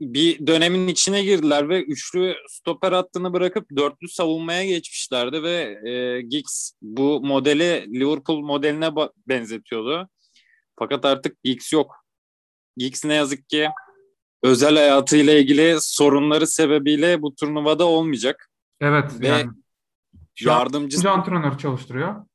bir 0.01 0.47
dönemin 0.47 0.87
içine 0.87 1.23
girdiler 1.23 1.69
ve 1.69 1.83
üçlü 1.83 2.35
stoper 2.49 2.91
hattını 2.91 3.33
bırakıp 3.33 3.69
dörtlü 3.77 4.07
savunmaya 4.09 4.65
geçmişlerdi 4.65 5.43
ve 5.43 5.89
e, 5.89 6.21
Giggs 6.21 6.71
bu 6.81 7.21
modeli 7.21 7.99
Liverpool 7.99 8.39
modeline 8.39 8.89
benzetiyordu. 9.27 10.09
Fakat 10.79 11.05
artık 11.05 11.43
Giggs 11.43 11.73
yok. 11.73 12.05
Giggs 12.77 13.05
ne 13.05 13.13
yazık 13.13 13.49
ki 13.49 13.69
özel 14.43 14.75
hayatıyla 14.75 15.33
ilgili 15.33 15.77
sorunları 15.79 16.47
sebebiyle 16.47 17.21
bu 17.21 17.35
turnuvada 17.35 17.85
olmayacak. 17.85 18.49
Evet. 18.81 19.11
Ve 19.19 19.27
yani, 19.27 19.51
yardımcı 20.39 21.11
antrenör 21.11 21.57
çalıştırıyor. 21.57 22.25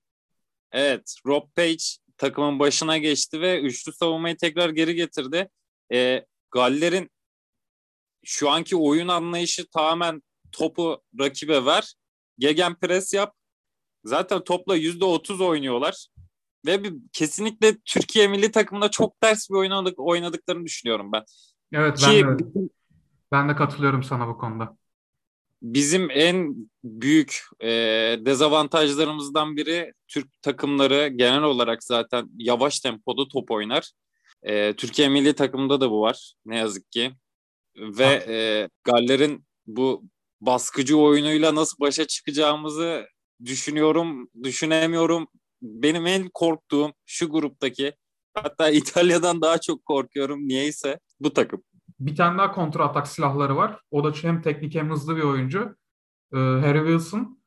Evet. 0.73 1.15
Rob 1.27 1.43
Page 1.57 1.85
takımın 2.17 2.59
başına 2.59 2.99
geçti 2.99 3.41
ve 3.41 3.61
üçlü 3.61 3.93
savunmayı 3.93 4.37
tekrar 4.37 4.71
geri 4.71 4.95
getirdi. 4.95 5.49
E, 5.93 6.27
Galler'in 6.51 7.11
şu 8.25 8.51
anki 8.51 8.77
oyun 8.77 9.09
anlayışı 9.09 9.71
tamamen 9.71 10.23
topu 10.53 11.03
rakibe 11.21 11.65
ver. 11.65 11.95
Gegen 12.39 12.75
pres 12.75 13.15
yap. 13.15 13.35
Zaten 14.05 14.45
topla 14.45 14.77
yüzde 14.77 15.05
otuz 15.05 15.41
oynuyorlar. 15.41 16.07
Ve 16.67 16.85
bir, 16.85 16.95
kesinlikle 17.13 17.77
Türkiye 17.85 18.29
milli 18.29 18.53
takımında 18.53 18.91
çok 18.91 19.21
ters 19.21 19.51
bir 19.51 19.55
oynadık, 19.55 19.99
oynadıklarını 19.99 20.65
düşünüyorum 20.65 21.13
ben. 21.13 21.25
Evet 21.73 21.99
Ki, 21.99 22.25
ben 22.27 22.39
de, 22.39 22.45
ben 23.33 23.49
de 23.49 23.57
katılıyorum 23.57 24.03
sana 24.03 24.29
bu 24.29 24.39
konuda. 24.39 24.77
Bizim 25.63 26.11
en 26.11 26.55
büyük 26.85 27.43
e, 27.61 27.69
dezavantajlarımızdan 28.21 29.57
biri 29.57 29.93
Türk 30.09 30.43
takımları 30.43 31.09
genel 31.09 31.43
olarak 31.43 31.85
zaten 31.85 32.29
yavaş 32.39 32.81
tempoda 32.81 33.29
top 33.29 33.51
oynar. 33.51 33.93
E, 34.43 34.77
Türkiye 34.77 35.09
milli 35.09 35.35
takımında 35.35 35.81
da 35.81 35.91
bu 35.91 36.01
var 36.01 36.35
ne 36.47 36.57
yazık 36.57 36.93
ki 36.93 37.13
ve 37.77 38.25
e, 38.29 38.69
Galler'in 38.85 39.45
bu 39.67 40.05
baskıcı 40.41 40.99
oyunuyla 40.99 41.55
nasıl 41.55 41.81
başa 41.81 42.07
çıkacağımızı 42.07 43.07
düşünüyorum, 43.45 44.31
düşünemiyorum. 44.43 45.27
Benim 45.63 46.07
en 46.07 46.31
korktuğum 46.35 46.93
şu 47.07 47.31
gruptaki 47.31 47.93
hatta 48.35 48.71
İtalya'dan 48.71 49.43
daha 49.43 49.59
çok 49.59 49.85
korkuyorum 49.85 50.49
niyeyse 50.49 51.01
bu 51.21 51.33
takım. 51.33 51.63
Bir 52.01 52.17
tane 52.17 52.39
daha 52.39 52.53
kontra 52.53 52.85
atak 52.85 53.09
silahları 53.09 53.57
var. 53.57 53.81
O 53.91 54.05
da 54.05 54.13
hem 54.23 54.43
teknik 54.43 54.75
hem 54.75 54.91
hızlı 54.91 55.17
bir 55.17 55.23
oyuncu. 55.23 55.77
Ee, 56.33 56.37
Harry 56.37 56.79
Wilson. 56.79 57.41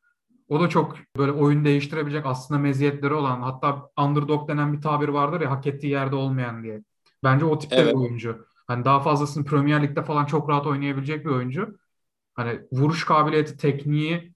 O 0.48 0.60
da 0.60 0.70
çok 0.70 0.98
böyle 1.18 1.32
oyun 1.32 1.65
değiştirebilecek 1.65 2.25
aslında 2.25 2.60
meziyetleri 2.60 3.13
olan 3.13 3.42
hatta 3.42 3.89
underdog 4.00 4.50
denen 4.50 4.74
bir 4.74 4.82
tabir 4.82 5.08
vardır 5.08 5.42
ya 5.42 5.51
hak 5.51 5.68
ettiği 5.68 5.88
yerde 5.88 6.15
olmayan 6.15 6.63
diye. 6.63 6.84
Bence 7.24 7.46
o 7.46 7.60
tipte 7.60 7.75
evet. 7.75 7.94
bir 7.94 8.00
oyuncu. 8.00 8.46
Hani 8.67 8.86
daha 8.86 9.00
fazlasını 9.00 9.46
Premier 9.46 9.84
Lig'de 9.84 10.03
falan 10.03 10.25
çok 10.25 10.50
rahat 10.50 10.67
oynayabilecek 10.67 11.25
bir 11.25 11.29
oyuncu. 11.29 11.77
Hani 12.34 12.60
vuruş 12.72 13.05
kabiliyeti, 13.05 13.58
tekniği 13.58 14.34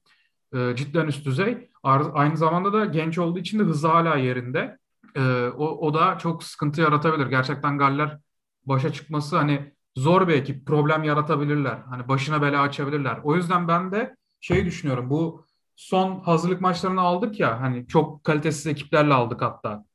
e, 0.53 0.75
cidden 0.75 1.07
üst 1.07 1.25
düzey. 1.25 1.69
Aynı 1.83 2.37
zamanda 2.37 2.73
da 2.73 2.85
genç 2.85 3.17
olduğu 3.17 3.39
için 3.39 3.59
de 3.59 3.63
hızı 3.63 3.87
hala 3.87 4.15
yerinde. 4.15 4.77
E, 5.15 5.21
o, 5.57 5.87
o 5.87 5.93
da 5.93 6.17
çok 6.17 6.43
sıkıntı 6.43 6.81
yaratabilir. 6.81 7.27
Gerçekten 7.27 7.77
Galler 7.77 8.17
başa 8.65 8.93
çıkması 8.93 9.37
hani 9.37 9.73
zor 9.95 10.27
bir 10.27 10.33
ekip. 10.33 10.65
Problem 10.65 11.03
yaratabilirler. 11.03 11.77
Hani 11.89 12.07
başına 12.07 12.41
bela 12.41 12.61
açabilirler. 12.61 13.19
O 13.23 13.35
yüzden 13.35 13.67
ben 13.67 13.91
de 13.91 14.15
şey 14.39 14.65
düşünüyorum. 14.65 15.09
Bu 15.09 15.45
son 15.75 16.19
hazırlık 16.19 16.61
maçlarını 16.61 17.01
aldık 17.01 17.39
ya 17.39 17.61
hani 17.61 17.87
çok 17.87 18.23
kalitesiz 18.23 18.67
ekiplerle 18.67 19.13
aldık 19.13 19.41
hatta. 19.41 19.85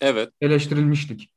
Evet. 0.00 0.32
Eleştirilmiştik 0.40 1.32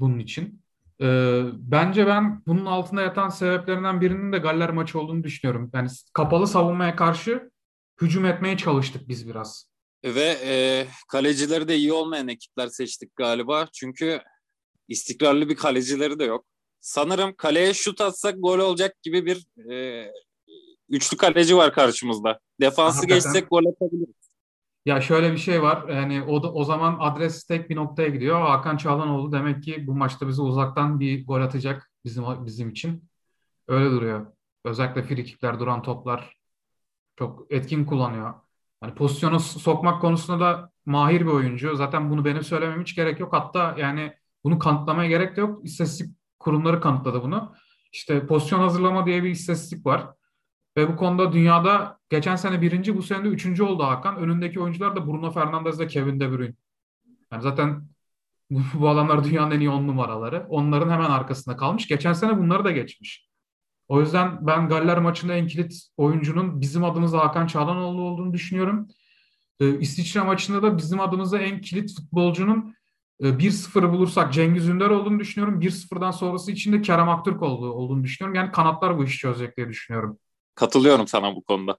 bunun 0.00 0.18
için. 0.18 0.63
Ee, 1.00 1.42
bence 1.52 2.06
ben 2.06 2.42
bunun 2.46 2.66
altında 2.66 3.02
yatan 3.02 3.28
sebeplerinden 3.28 4.00
birinin 4.00 4.32
de 4.32 4.38
Galler 4.38 4.70
maçı 4.70 5.00
olduğunu 5.00 5.24
düşünüyorum. 5.24 5.70
Yani 5.74 5.88
kapalı 6.12 6.46
savunmaya 6.46 6.96
karşı 6.96 7.50
hücum 8.00 8.24
etmeye 8.24 8.56
çalıştık 8.56 9.08
biz 9.08 9.28
biraz. 9.28 9.70
Ve 10.04 10.36
e, 10.44 10.86
kalecileri 11.08 11.68
de 11.68 11.76
iyi 11.76 11.92
olmayan 11.92 12.28
ekipler 12.28 12.68
seçtik 12.68 13.16
galiba. 13.16 13.68
Çünkü 13.72 14.20
istikrarlı 14.88 15.48
bir 15.48 15.56
kalecileri 15.56 16.18
de 16.18 16.24
yok. 16.24 16.46
Sanırım 16.80 17.34
kaleye 17.36 17.74
şut 17.74 18.00
atsak 18.00 18.34
gol 18.38 18.58
olacak 18.58 19.02
gibi 19.02 19.26
bir 19.26 19.70
e, 19.72 20.06
üçlü 20.88 21.16
kaleci 21.16 21.56
var 21.56 21.72
karşımızda. 21.72 22.40
Defansı 22.60 22.96
Hakikaten. 22.96 23.32
geçsek 23.32 23.50
gol 23.50 23.64
atabiliriz. 23.66 24.23
Ya 24.84 25.00
şöyle 25.00 25.32
bir 25.32 25.38
şey 25.38 25.62
var. 25.62 25.88
Yani 25.88 26.22
o 26.22 26.42
da, 26.42 26.52
o 26.52 26.64
zaman 26.64 26.96
adres 27.00 27.44
tek 27.44 27.70
bir 27.70 27.76
noktaya 27.76 28.08
gidiyor. 28.08 28.40
Hakan 28.40 28.76
Çağlanoğlu 28.76 29.32
demek 29.32 29.62
ki 29.62 29.86
bu 29.86 29.94
maçta 29.94 30.28
bizi 30.28 30.42
uzaktan 30.42 31.00
bir 31.00 31.26
gol 31.26 31.40
atacak 31.40 31.90
bizim 32.04 32.24
bizim 32.46 32.70
için. 32.70 33.08
Öyle 33.68 33.90
duruyor. 33.90 34.26
Özellikle 34.64 35.02
frikikler, 35.02 35.60
duran 35.60 35.82
toplar 35.82 36.36
çok 37.16 37.52
etkin 37.52 37.84
kullanıyor. 37.84 38.34
Yani 38.82 38.94
pozisyonu 38.94 39.40
sokmak 39.40 40.00
konusunda 40.00 40.40
da 40.40 40.70
mahir 40.86 41.20
bir 41.20 41.26
oyuncu. 41.26 41.76
Zaten 41.76 42.10
bunu 42.10 42.24
benim 42.24 42.42
söylemem 42.42 42.80
hiç 42.80 42.96
gerek 42.96 43.20
yok. 43.20 43.32
Hatta 43.32 43.76
yani 43.78 44.12
bunu 44.44 44.58
kanıtlamaya 44.58 45.08
gerek 45.08 45.36
de 45.36 45.40
yok. 45.40 45.64
İstatistik 45.64 46.16
kurumları 46.38 46.80
kanıtladı 46.80 47.22
bunu. 47.22 47.54
İşte 47.92 48.26
pozisyon 48.26 48.60
hazırlama 48.60 49.06
diye 49.06 49.24
bir 49.24 49.30
istatistik 49.30 49.86
var. 49.86 50.06
Ve 50.76 50.88
bu 50.88 50.96
konuda 50.96 51.32
dünyada 51.32 51.98
geçen 52.10 52.36
sene 52.36 52.60
birinci, 52.60 52.96
bu 52.96 53.02
sene 53.02 53.24
de 53.24 53.28
üçüncü 53.28 53.62
oldu 53.62 53.82
Hakan. 53.82 54.16
Önündeki 54.16 54.60
oyuncular 54.60 54.96
da 54.96 55.06
Bruno 55.06 55.30
Fernandes 55.30 55.80
ve 55.80 55.86
Kevin 55.86 56.20
De 56.20 56.30
Bruyne. 56.30 56.54
Yani 57.32 57.42
zaten 57.42 57.88
bu, 58.50 58.60
bu 58.74 58.88
adamlar 58.88 59.24
dünyanın 59.24 59.50
en 59.50 59.60
iyi 59.60 59.70
on 59.70 59.86
numaraları. 59.88 60.46
Onların 60.48 60.90
hemen 60.90 61.10
arkasında 61.10 61.56
kalmış. 61.56 61.88
Geçen 61.88 62.12
sene 62.12 62.38
bunları 62.38 62.64
da 62.64 62.70
geçmiş. 62.70 63.28
O 63.88 64.00
yüzden 64.00 64.46
ben 64.46 64.68
Galler 64.68 64.98
maçında 64.98 65.34
en 65.34 65.46
kilit 65.46 65.88
oyuncunun 65.96 66.60
bizim 66.60 66.84
adımıza 66.84 67.18
Hakan 67.18 67.46
Çağlanoğlu 67.46 68.02
olduğunu 68.02 68.32
düşünüyorum. 68.32 68.88
Ee, 69.60 69.78
İsviçre 69.78 70.20
maçında 70.22 70.62
da 70.62 70.78
bizim 70.78 71.00
adımıza 71.00 71.38
en 71.38 71.60
kilit 71.60 71.96
futbolcunun 71.96 72.74
e, 73.20 73.38
1-0'ı 73.38 73.92
bulursak 73.92 74.32
Cengiz 74.32 74.68
Ünder 74.68 74.90
olduğunu 74.90 75.20
düşünüyorum. 75.20 75.60
1-0'dan 75.60 76.10
sonrası 76.10 76.52
için 76.52 76.72
de 76.72 76.82
Kerem 76.82 77.08
Aktürk 77.08 77.42
olduğu, 77.42 77.72
olduğunu 77.72 78.04
düşünüyorum. 78.04 78.34
Yani 78.34 78.50
kanatlar 78.52 78.98
bu 78.98 79.04
işi 79.04 79.18
çözecek 79.18 79.56
diye 79.56 79.68
düşünüyorum. 79.68 80.18
Katılıyorum 80.54 81.08
sana 81.08 81.34
bu 81.34 81.42
konuda. 81.42 81.78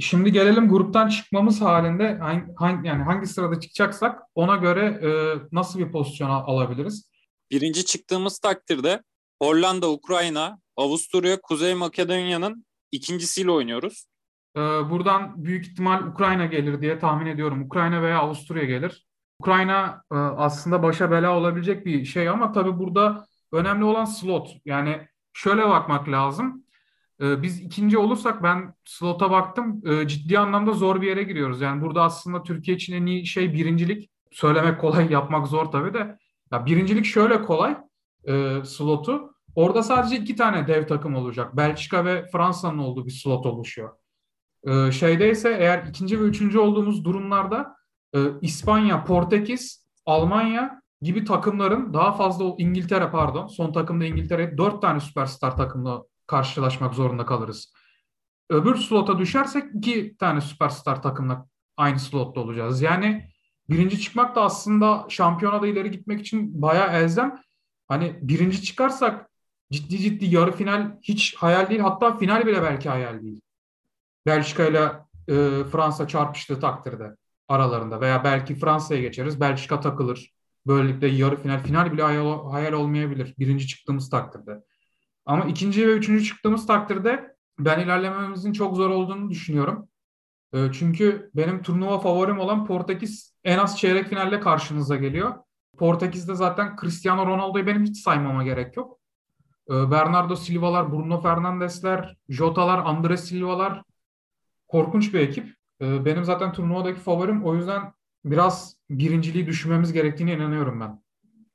Şimdi 0.00 0.32
gelelim 0.32 0.68
gruptan 0.68 1.08
çıkmamız 1.08 1.60
halinde 1.60 2.18
hangi, 2.56 2.88
yani 2.88 3.02
hangi 3.02 3.26
sırada 3.26 3.60
çıkacaksak 3.60 4.22
ona 4.34 4.56
göre 4.56 4.84
e, 4.84 5.10
nasıl 5.52 5.78
bir 5.78 5.92
pozisyon 5.92 6.30
alabiliriz? 6.30 7.10
Birinci 7.50 7.84
çıktığımız 7.84 8.38
takdirde 8.38 9.02
Hollanda, 9.42 9.90
Ukrayna, 9.90 10.58
Avusturya, 10.76 11.40
Kuzey 11.40 11.74
Makedonya'nın 11.74 12.66
ikincisiyle 12.92 13.50
oynuyoruz. 13.50 14.06
Ee, 14.56 14.60
buradan 14.60 15.44
büyük 15.44 15.66
ihtimal 15.66 16.06
Ukrayna 16.06 16.46
gelir 16.46 16.80
diye 16.80 16.98
tahmin 16.98 17.26
ediyorum. 17.26 17.62
Ukrayna 17.62 18.02
veya 18.02 18.18
Avusturya 18.18 18.64
gelir. 18.64 19.06
Ukrayna 19.40 20.02
e, 20.12 20.14
aslında 20.16 20.82
başa 20.82 21.10
bela 21.10 21.38
olabilecek 21.38 21.86
bir 21.86 22.04
şey 22.04 22.28
ama 22.28 22.52
tabii 22.52 22.78
burada 22.78 23.26
önemli 23.52 23.84
olan 23.84 24.04
slot. 24.04 24.50
Yani 24.64 25.08
şöyle 25.32 25.68
bakmak 25.68 26.08
lazım. 26.08 26.63
Ee, 27.20 27.42
biz 27.42 27.60
ikinci 27.60 27.98
olursak 27.98 28.42
ben 28.42 28.74
slota 28.84 29.30
baktım 29.30 29.82
e, 29.86 30.08
ciddi 30.08 30.38
anlamda 30.38 30.72
zor 30.72 31.00
bir 31.00 31.06
yere 31.06 31.22
giriyoruz. 31.22 31.60
Yani 31.60 31.82
burada 31.82 32.02
aslında 32.02 32.42
Türkiye 32.42 32.76
için 32.76 32.94
en 32.94 33.06
iyi 33.06 33.26
şey 33.26 33.52
birincilik. 33.52 34.10
Söylemek 34.30 34.80
kolay 34.80 35.12
yapmak 35.12 35.46
zor 35.46 35.66
tabii 35.66 35.94
de. 35.94 36.18
Ya 36.52 36.66
birincilik 36.66 37.04
şöyle 37.04 37.42
kolay 37.42 37.76
e, 38.28 38.64
slotu. 38.64 39.34
Orada 39.54 39.82
sadece 39.82 40.16
iki 40.16 40.36
tane 40.36 40.68
dev 40.68 40.86
takım 40.86 41.14
olacak. 41.14 41.56
Belçika 41.56 42.04
ve 42.04 42.26
Fransa'nın 42.32 42.78
olduğu 42.78 43.06
bir 43.06 43.10
slot 43.10 43.46
oluşuyor. 43.46 43.90
Ee, 44.66 44.92
şeyde 44.92 45.30
ise 45.30 45.56
eğer 45.60 45.86
ikinci 45.86 46.20
ve 46.20 46.24
üçüncü 46.24 46.58
olduğumuz 46.58 47.04
durumlarda 47.04 47.76
e, 48.14 48.18
İspanya, 48.42 49.04
Portekiz, 49.04 49.86
Almanya 50.06 50.82
gibi 51.02 51.24
takımların 51.24 51.94
daha 51.94 52.12
fazla 52.12 52.54
İngiltere 52.58 53.10
pardon 53.10 53.46
son 53.46 53.72
takımda 53.72 54.04
İngiltere 54.04 54.58
dört 54.58 54.82
tane 54.82 55.00
süperstar 55.00 55.56
takımla 55.56 56.02
karşılaşmak 56.26 56.94
zorunda 56.94 57.26
kalırız. 57.26 57.72
Öbür 58.50 58.76
slota 58.76 59.18
düşersek 59.18 59.64
iki 59.74 60.16
tane 60.16 60.40
süperstar 60.40 61.02
takımla 61.02 61.46
aynı 61.76 61.98
slotta 61.98 62.40
olacağız. 62.40 62.82
Yani 62.82 63.28
birinci 63.70 64.00
çıkmak 64.00 64.36
da 64.36 64.42
aslında 64.42 65.06
şampiyonada 65.08 65.66
ileri 65.66 65.90
gitmek 65.90 66.20
için 66.20 66.62
bayağı 66.62 66.92
elzem. 66.92 67.40
Hani 67.88 68.18
birinci 68.22 68.62
çıkarsak 68.62 69.30
ciddi 69.72 69.98
ciddi 69.98 70.24
yarı 70.24 70.52
final 70.52 70.98
hiç 71.02 71.36
hayal 71.36 71.70
değil. 71.70 71.80
Hatta 71.80 72.18
final 72.18 72.46
bile 72.46 72.62
belki 72.62 72.88
hayal 72.88 73.22
değil. 73.22 73.40
Belçika 74.26 74.64
ile 74.66 74.92
e, 75.28 75.64
Fransa 75.64 76.08
çarpıştığı 76.08 76.60
takdirde 76.60 77.16
aralarında 77.48 78.00
veya 78.00 78.24
belki 78.24 78.54
Fransa'ya 78.54 79.00
geçeriz. 79.00 79.40
Belçika 79.40 79.80
takılır. 79.80 80.34
Böylelikle 80.66 81.08
yarı 81.08 81.36
final, 81.36 81.62
final 81.62 81.92
bile 81.92 82.02
hayal, 82.02 82.50
hayal 82.50 82.72
olmayabilir 82.72 83.34
birinci 83.38 83.66
çıktığımız 83.66 84.10
takdirde. 84.10 84.60
Ama 85.26 85.44
ikinci 85.44 85.88
ve 85.88 85.92
üçüncü 85.92 86.24
çıktığımız 86.24 86.66
takdirde 86.66 87.36
ben 87.58 87.80
ilerlememizin 87.80 88.52
çok 88.52 88.76
zor 88.76 88.90
olduğunu 88.90 89.30
düşünüyorum. 89.30 89.88
E, 90.54 90.72
çünkü 90.72 91.30
benim 91.34 91.62
turnuva 91.62 91.98
favorim 91.98 92.38
olan 92.38 92.66
Portekiz 92.66 93.34
en 93.44 93.58
az 93.58 93.78
çeyrek 93.78 94.08
finalle 94.08 94.40
karşınıza 94.40 94.96
geliyor. 94.96 95.34
Portekiz'de 95.78 96.34
zaten 96.34 96.76
Cristiano 96.80 97.26
Ronaldo'yu 97.26 97.66
benim 97.66 97.84
hiç 97.84 98.02
saymama 98.02 98.44
gerek 98.44 98.76
yok. 98.76 99.00
E, 99.70 99.90
Bernardo 99.90 100.36
Silva'lar, 100.36 100.92
Bruno 100.92 101.20
Fernandes'ler, 101.20 102.16
Jota'lar, 102.28 102.78
Andres 102.78 103.24
Silva'lar 103.24 103.82
korkunç 104.68 105.14
bir 105.14 105.20
ekip. 105.20 105.54
E, 105.80 106.04
benim 106.04 106.24
zaten 106.24 106.52
turnuvadaki 106.52 107.00
favorim. 107.00 107.44
O 107.44 107.54
yüzden 107.54 107.92
biraz 108.24 108.76
birinciliği 108.90 109.46
düşünmemiz 109.46 109.92
gerektiğine 109.92 110.32
inanıyorum 110.32 110.80
ben. 110.80 111.04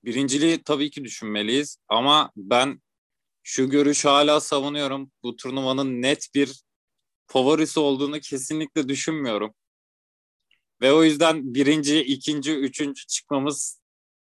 Birinciliği 0.06 0.64
tabii 0.64 0.90
ki 0.90 1.04
düşünmeliyiz 1.04 1.78
ama 1.88 2.32
ben 2.36 2.82
şu 3.50 3.70
görüşü 3.70 4.08
hala 4.08 4.40
savunuyorum. 4.40 5.12
Bu 5.24 5.36
turnuvanın 5.36 6.02
net 6.02 6.28
bir 6.36 6.64
favorisi 7.28 7.80
olduğunu 7.80 8.20
kesinlikle 8.20 8.90
düşünmüyorum. 8.90 9.54
Ve 10.82 10.94
o 10.94 11.04
yüzden 11.04 11.54
birinci, 11.54 12.04
ikinci, 12.04 12.56
üçüncü 12.56 13.06
çıkmamız 13.06 13.82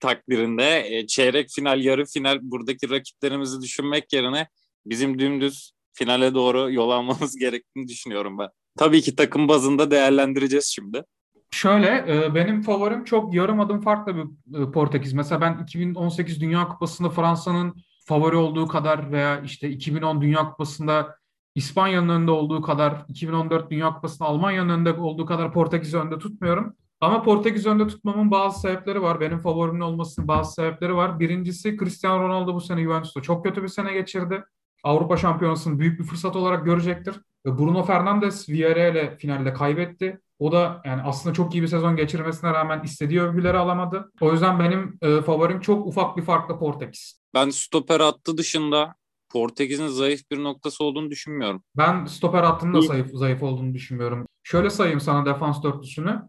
takdirinde 0.01 0.87
e, 0.89 1.07
çeyrek 1.07 1.51
final, 1.51 1.85
yarı 1.85 2.05
final 2.05 2.39
buradaki 2.43 2.91
rakiplerimizi 2.91 3.61
düşünmek 3.63 4.13
yerine 4.13 4.49
bizim 4.87 5.19
dümdüz 5.19 5.73
finale 5.93 6.35
doğru 6.35 6.73
yol 6.73 6.91
almamız 6.91 7.37
gerektiğini 7.41 7.89
düşünüyorum 7.89 8.39
ben. 8.39 8.49
Tabii 8.77 9.03
ki 9.03 9.17
takım 9.17 9.49
bazında 9.49 9.91
değerlendireceğiz 9.91 10.67
şimdi. 10.67 11.03
Şöyle 11.51 12.05
e, 12.09 12.35
benim 12.35 12.63
favorim 12.63 13.05
çok 13.05 13.35
yarım 13.35 13.61
adım 13.61 13.81
farklı 13.81 14.17
bir 14.17 14.59
e, 14.63 14.71
Portekiz. 14.71 15.13
Mesela 15.13 15.41
ben 15.41 15.63
2018 15.63 16.41
Dünya 16.41 16.69
Kupası'nda 16.69 17.11
Fransa'nın 17.11 17.88
favori 18.09 18.37
olduğu 18.37 18.67
kadar 18.67 19.13
veya 19.13 19.41
işte 19.41 19.69
2010 19.71 20.21
Dünya 20.21 20.51
Kupası'nda 20.51 21.19
İspanya'nın 21.55 22.09
önünde 22.09 22.31
olduğu 22.31 22.63
kadar, 22.63 23.05
2014 23.09 23.71
Dünya 23.71 23.95
Kupası'nda 23.95 24.29
Almanya'nın 24.29 24.69
önünde 24.69 24.93
olduğu 24.93 25.27
kadar 25.27 25.53
Portekiz'i 25.53 25.99
önde 25.99 26.19
tutmuyorum. 26.19 26.75
Ama 27.01 27.23
Portekiz 27.23 27.67
önde 27.67 27.87
tutmamın 27.87 28.31
bazı 28.31 28.61
sebepleri 28.61 29.03
var. 29.03 29.21
Benim 29.21 29.41
favorimin 29.41 29.81
olmasının 29.81 30.29
bazı 30.29 30.53
sebepleri 30.53 30.97
var. 30.97 31.21
Birincisi 31.21 31.79
Cristiano 31.79 32.23
Ronaldo 32.23 32.55
bu 32.55 32.61
sene 32.61 32.83
Juventus'ta 32.83 33.23
çok 33.23 33.45
kötü 33.45 33.63
bir 33.63 33.69
sene 33.69 33.93
geçirdi. 33.93 34.45
Avrupa 34.85 35.17
Şampiyonası'nı 35.17 35.79
büyük 35.79 36.01
bir 36.01 36.05
fırsat 36.05 36.37
olarak 36.37 36.65
görecektir. 36.65 37.15
Bruno 37.47 37.83
Fernandes 37.83 38.49
Villarreal'e 38.49 39.17
finalde 39.17 39.53
kaybetti. 39.53 40.21
O 40.39 40.53
da 40.53 40.83
yani 40.85 41.03
aslında 41.03 41.35
çok 41.35 41.55
iyi 41.55 41.63
bir 41.63 41.69
sezon 41.69 41.97
geçirmesine 41.97 42.51
rağmen 42.51 42.83
istediği 42.83 43.21
övgüleri 43.21 43.59
alamadı. 43.59 44.13
O 44.21 44.33
yüzden 44.33 44.59
benim 44.59 44.99
e, 45.03 45.21
favorim 45.21 45.61
çok 45.61 45.87
ufak 45.87 46.17
bir 46.17 46.23
farklı 46.23 46.59
Portekiz. 46.59 47.18
Ben 47.35 47.51
stoper 47.51 48.01
hattı 48.01 48.39
dışında 48.39 48.95
Portekiz'in 49.29 49.87
zayıf 49.87 50.31
bir 50.31 50.45
noktası 50.45 50.85
olduğunu 50.85 51.11
düşünmüyorum. 51.11 51.63
Ben 51.77 52.05
stoper 52.05 52.43
hattının 52.43 52.75
da 52.75 52.81
zayıf, 52.81 53.11
zayıf 53.15 53.43
olduğunu 53.43 53.75
düşünmüyorum. 53.75 54.27
Şöyle 54.43 54.71
sayayım 54.71 55.01
sana 55.01 55.27
defans 55.27 55.63
dörtlüsünü. 55.63 56.23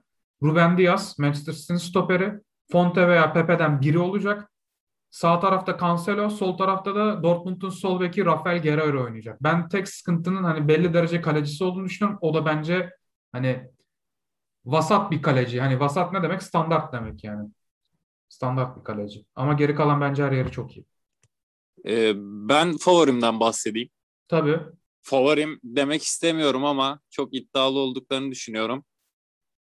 Ruben 0.44 0.78
Diaz, 0.78 1.20
Manchester 1.20 1.54
City'nin 1.54 1.78
stoperi. 1.78 2.34
Fonte 2.72 3.08
veya 3.08 3.34
Pepe'den 3.34 3.82
biri 3.82 4.00
olacak. 4.00 4.52
Sağ 5.10 5.40
tarafta 5.40 5.78
Cancelo, 5.80 6.30
sol 6.30 6.58
tarafta 6.58 6.96
da 6.96 7.24
Dortmund'un 7.24 7.70
sol 7.70 8.00
beki 8.00 8.26
Rafael 8.26 8.62
Guerreiro 8.62 9.04
oynayacak. 9.04 9.44
Ben 9.44 9.70
tek 9.70 9.90
sıkıntının 9.90 10.44
hani 10.44 10.68
belli 10.68 10.94
derece 10.94 11.22
kalecisi 11.22 11.64
olduğunu 11.64 11.86
düşünüyorum. 11.86 12.20
O 12.22 12.34
da 12.34 12.46
bence 12.46 12.90
hani 13.32 13.70
vasat 14.66 15.12
bir 15.12 15.22
kaleci. 15.22 15.62
Hani 15.62 15.80
vasat 15.80 16.14
ne 16.14 16.24
demek? 16.24 16.44
Standart 16.44 16.94
demek 16.94 17.24
yani. 17.24 17.50
Standart 18.30 18.80
bir 18.80 18.84
kaleci. 18.84 19.26
Ama 19.36 19.54
geri 19.54 19.76
kalan 19.76 20.02
bence 20.02 20.24
her 20.24 20.32
yeri 20.32 20.52
çok 20.52 20.78
iyi. 20.78 20.86
Ee, 21.88 22.14
ben 22.18 22.78
favorimden 22.78 23.40
bahsedeyim. 23.40 23.90
Tabii. 24.28 24.60
Favorim 25.02 25.60
demek 25.64 26.04
istemiyorum 26.04 26.66
ama 26.66 27.00
çok 27.10 27.36
iddialı 27.36 27.80
olduklarını 27.80 28.32
düşünüyorum. 28.32 28.86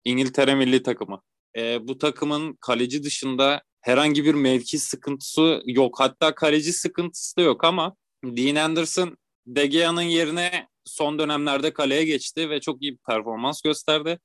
İngiltere 0.05 0.55
milli 0.55 0.83
takımı. 0.83 1.21
Ee, 1.57 1.89
bu 1.89 1.99
takımın 1.99 2.59
kaleci 2.61 3.03
dışında 3.03 3.63
herhangi 3.81 4.25
bir 4.25 4.35
mevki 4.35 4.79
sıkıntısı 4.79 5.63
yok. 5.67 6.01
Hatta 6.01 6.35
kaleci 6.35 6.73
sıkıntısı 6.73 7.37
da 7.37 7.43
yok 7.43 7.65
ama 7.65 7.97
Dean 8.25 8.57
Anderson 8.57 9.17
De 9.47 9.67
Gea'nın 9.67 10.03
yerine 10.03 10.69
son 10.85 11.19
dönemlerde 11.19 11.73
kaleye 11.73 12.05
geçti 12.05 12.51
ve 12.51 12.61
çok 12.61 12.83
iyi 12.83 12.93
bir 12.93 12.99
performans 12.99 13.63
gösterdi. 13.63 14.19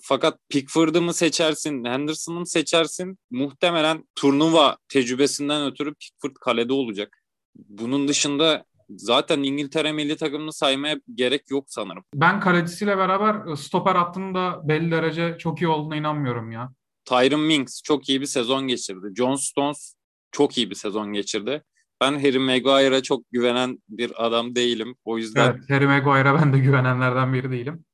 Fakat 0.00 0.38
Pickford'ı 0.48 1.02
mı 1.02 1.14
seçersin, 1.14 1.84
Henderson'ı 1.84 2.38
mı 2.38 2.46
seçersin? 2.46 3.18
Muhtemelen 3.30 4.04
turnuva 4.14 4.76
tecrübesinden 4.88 5.66
ötürü 5.66 5.94
Pickford 5.94 6.36
kalede 6.40 6.72
olacak. 6.72 7.18
Bunun 7.54 8.08
dışında 8.08 8.64
zaten 8.90 9.42
İngiltere 9.42 9.92
milli 9.92 10.16
takımını 10.16 10.52
saymaya 10.52 10.96
gerek 11.14 11.50
yok 11.50 11.64
sanırım. 11.68 12.04
Ben 12.14 12.40
kalecisiyle 12.40 12.98
beraber 12.98 13.54
stoper 13.54 13.94
hattında 13.94 14.68
belli 14.68 14.90
derece 14.90 15.36
çok 15.38 15.62
iyi 15.62 15.68
olduğuna 15.68 15.96
inanmıyorum 15.96 16.52
ya. 16.52 16.72
Tyron 17.04 17.40
Mings 17.40 17.82
çok 17.82 18.08
iyi 18.08 18.20
bir 18.20 18.26
sezon 18.26 18.68
geçirdi. 18.68 19.06
John 19.16 19.34
Stones 19.34 19.94
çok 20.32 20.58
iyi 20.58 20.70
bir 20.70 20.74
sezon 20.74 21.12
geçirdi. 21.12 21.62
Ben 22.00 22.12
Harry 22.12 22.38
Maguire'a 22.38 23.02
çok 23.02 23.30
güvenen 23.30 23.78
bir 23.88 24.26
adam 24.26 24.54
değilim. 24.54 24.96
O 25.04 25.18
yüzden 25.18 25.50
Evet, 25.50 25.70
Harry 25.70 25.86
Maguire'a 25.86 26.34
ben 26.34 26.52
de 26.52 26.58
güvenenlerden 26.58 27.32
biri 27.32 27.50
değilim. 27.50 27.84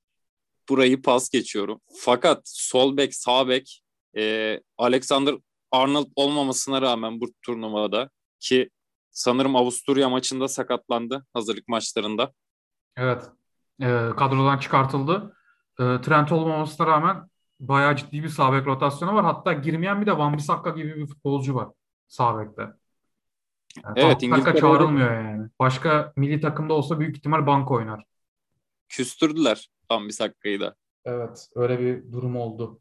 Burayı 0.68 1.02
pas 1.02 1.30
geçiyorum. 1.30 1.80
Fakat 2.00 2.40
sol 2.44 2.96
bek, 2.96 3.14
sağ 3.14 3.48
bek 3.48 3.82
e, 4.16 4.60
Alexander 4.78 5.34
Arnold 5.72 6.06
olmamasına 6.16 6.82
rağmen 6.82 7.20
bu 7.20 7.26
turnuvada 7.42 8.10
ki 8.40 8.70
sanırım 9.10 9.56
Avusturya 9.56 10.08
maçında 10.08 10.48
sakatlandı 10.48 11.26
hazırlık 11.32 11.68
maçlarında. 11.68 12.32
Evet. 12.96 13.24
Ee, 13.82 14.08
kadrodan 14.16 14.58
çıkartıldı. 14.58 15.36
Ee, 15.80 15.82
Trent 15.82 16.32
olmamasına 16.32 16.86
rağmen 16.86 17.28
bayağı 17.60 17.96
ciddi 17.96 18.22
bir 18.22 18.28
sağ 18.28 18.52
bek 18.52 18.66
rotasyonu 18.66 19.14
var. 19.14 19.24
Hatta 19.24 19.52
girmeyen 19.52 20.00
bir 20.00 20.06
de 20.06 20.18
Van 20.18 20.36
Bissaka 20.36 20.70
gibi 20.70 20.96
bir 20.96 21.06
futbolcu 21.06 21.54
var 21.54 21.68
sağ 22.08 22.38
bekte. 22.38 22.62
Yani 23.84 23.94
Evet, 23.96 24.22
İngiltere'de- 24.22 24.60
çağrılmıyor 24.60 25.14
yani. 25.14 25.48
Başka 25.58 26.12
milli 26.16 26.40
takımda 26.40 26.74
olsa 26.74 27.00
büyük 27.00 27.16
ihtimal 27.16 27.46
bank 27.46 27.70
oynar. 27.70 28.04
Küstürdüler 28.88 29.70
tam 29.88 30.08
bir 30.08 30.12
sakkayı 30.12 30.60
da. 30.60 30.74
Evet, 31.04 31.48
öyle 31.54 31.80
bir 31.80 32.12
durum 32.12 32.36
oldu. 32.36 32.80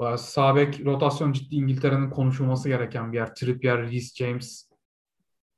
Ee, 0.00 0.16
Sağ 0.16 0.56
bek 0.56 0.84
rotasyon 0.84 1.32
ciddi 1.32 1.54
İngiltere'nin 1.54 2.10
konuşulması 2.10 2.68
gereken 2.68 3.12
bir 3.12 3.16
yer. 3.16 3.34
Trippier, 3.34 3.82
Reece 3.82 4.24
James. 4.24 4.68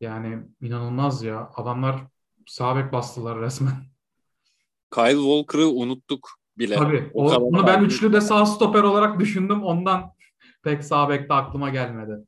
Yani 0.01 0.39
inanılmaz 0.61 1.23
ya. 1.23 1.51
Adamlar 1.55 2.07
sağ 2.47 2.77
bek 2.77 2.93
bastılar 2.93 3.41
resmen. 3.41 3.73
Kyle 4.95 5.17
Walker'ı 5.17 5.69
unuttuk 5.69 6.31
bile. 6.59 6.75
Tabii. 6.75 7.11
O 7.15 7.31
O, 7.33 7.37
onu 7.37 7.67
ben 7.67 7.85
üçlü 7.85 8.13
de 8.13 8.21
sağ 8.21 8.47
stoper 8.47 8.83
olarak 8.83 9.21
düşündüm. 9.21 9.63
Ondan 9.63 10.13
pek 10.63 10.85
sağ 10.85 11.09
bekte 11.09 11.35
aklıma 11.35 11.71
gelmedi. 11.71 12.25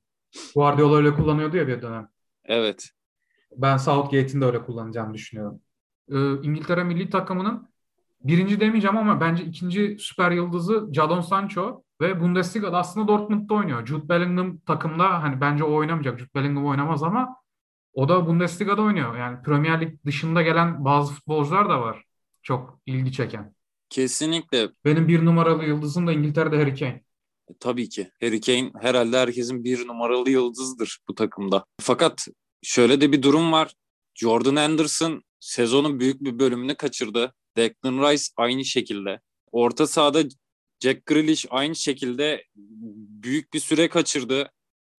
Guardiola 0.55 0.97
öyle 0.97 1.15
kullanıyordu 1.15 1.57
ya 1.57 1.69
bir 1.69 1.83
dönem. 1.83 2.09
Evet. 2.45 2.91
Ben 3.57 3.77
Southgate'in 3.77 4.41
de 4.41 4.45
öyle 4.45 4.63
kullanacağını 4.63 5.15
düşünüyorum. 5.15 5.61
Ee, 6.11 6.43
İngiltere 6.43 6.85
milli 6.85 7.11
takımının 7.11 7.69
birinci 8.25 8.61
demeyeceğim 8.61 8.97
ama 8.97 9.21
bence 9.21 9.45
ikinci 9.45 9.97
süper 10.01 10.31
yıldızı 10.31 10.89
Jadon 10.93 11.21
Sancho 11.21 11.83
ve 12.01 12.21
Bundesliga'da 12.21 12.79
aslında 12.79 13.09
Dortmund'da 13.09 13.55
oynuyor. 13.55 13.87
Jude 13.87 14.09
Bellingham 14.09 14.59
takımda 14.59 15.23
hani 15.23 15.41
bence 15.41 15.65
o 15.65 15.75
oynamayacak. 15.75 16.19
Jude 16.19 16.31
Bellingham 16.35 16.67
oynamaz 16.67 17.03
ama 17.03 17.37
o 17.95 18.09
da 18.09 18.27
Bundesliga'da 18.27 18.83
oynuyor. 18.83 19.17
Yani 19.17 19.43
Premier 19.43 19.81
Lig 19.81 20.05
dışında 20.07 20.43
gelen 20.43 20.85
bazı 20.85 21.15
futbolcular 21.15 21.69
da 21.69 21.81
var. 21.81 22.05
Çok 22.43 22.79
ilgi 22.87 23.13
çeken. 23.13 23.55
Kesinlikle. 23.91 24.69
Benim 24.85 25.09
bir 25.09 25.25
numaralı 25.25 25.65
yıldızım 25.65 26.07
da 26.07 26.13
İngiltere'de 26.13 26.57
Harry 26.57 26.75
Kane. 26.75 27.03
E, 27.49 27.55
Tabii 27.61 27.89
ki. 27.89 28.11
Harry 28.21 28.41
Kane 28.41 28.71
herhalde 28.81 29.19
herkesin 29.19 29.65
bir 29.65 29.89
numaralı 29.89 30.31
yıldızdır 30.31 30.99
bu 31.09 31.15
takımda. 31.15 31.65
Fakat 31.81 32.27
şöyle 32.63 33.01
de 33.01 33.13
bir 33.13 33.23
durum 33.23 33.53
var. 33.53 33.75
Jordan 34.15 34.57
Anderson 34.57 35.23
sezonun 35.43 36.01
büyük 36.01 36.21
bir 36.25 36.39
bölümünü 36.39 36.75
kaçırdı. 36.75 37.35
Declan 37.57 37.99
Rice 38.03 38.25
aynı 38.37 38.65
şekilde. 38.65 39.21
Orta 39.53 39.87
sahada 39.87 40.23
Jack 40.81 41.07
Grealish 41.07 41.47
aynı 41.51 41.77
şekilde 41.77 42.45
büyük 43.23 43.53
bir 43.53 43.61
süre 43.61 43.89
kaçırdı 43.89 44.51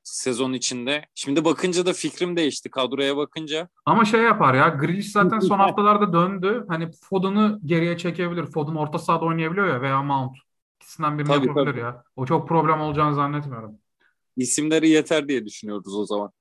sezon 0.04 0.54
içinde. 0.54 1.06
Şimdi 1.16 1.46
bakınca 1.46 1.86
da 1.86 1.94
fikrim 1.94 2.38
değişti 2.38 2.70
kadroya 2.70 3.18
bakınca. 3.18 3.70
Ama 3.86 4.06
şey 4.06 4.22
yapar 4.22 4.54
ya 4.54 4.68
Grealish 4.68 5.12
zaten 5.12 5.40
son 5.40 5.58
haftalarda 5.60 6.14
döndü. 6.14 6.66
Hani 6.68 6.90
Foden'ı 6.92 7.60
geriye 7.66 7.98
çekebilir. 7.98 8.46
Foden 8.46 8.76
orta 8.76 9.00
sahada 9.00 9.26
oynayabiliyor 9.26 9.68
ya 9.68 9.82
veya 9.82 10.04
Mount. 10.04 10.38
İkisinden 10.82 11.18
birini 11.20 11.28
Tabii, 11.28 11.48
yapabilir 11.48 11.72
tabii. 11.72 11.80
ya. 11.80 12.04
O 12.16 12.26
çok 12.26 12.48
problem 12.48 12.82
olacağını 12.82 13.16
zannetmiyorum. 13.16 13.78
İsimleri 14.38 14.90
yeter 14.90 15.28
diye 15.28 15.46
düşünüyoruz 15.46 15.96
o 15.96 16.06
zaman. 16.06 16.32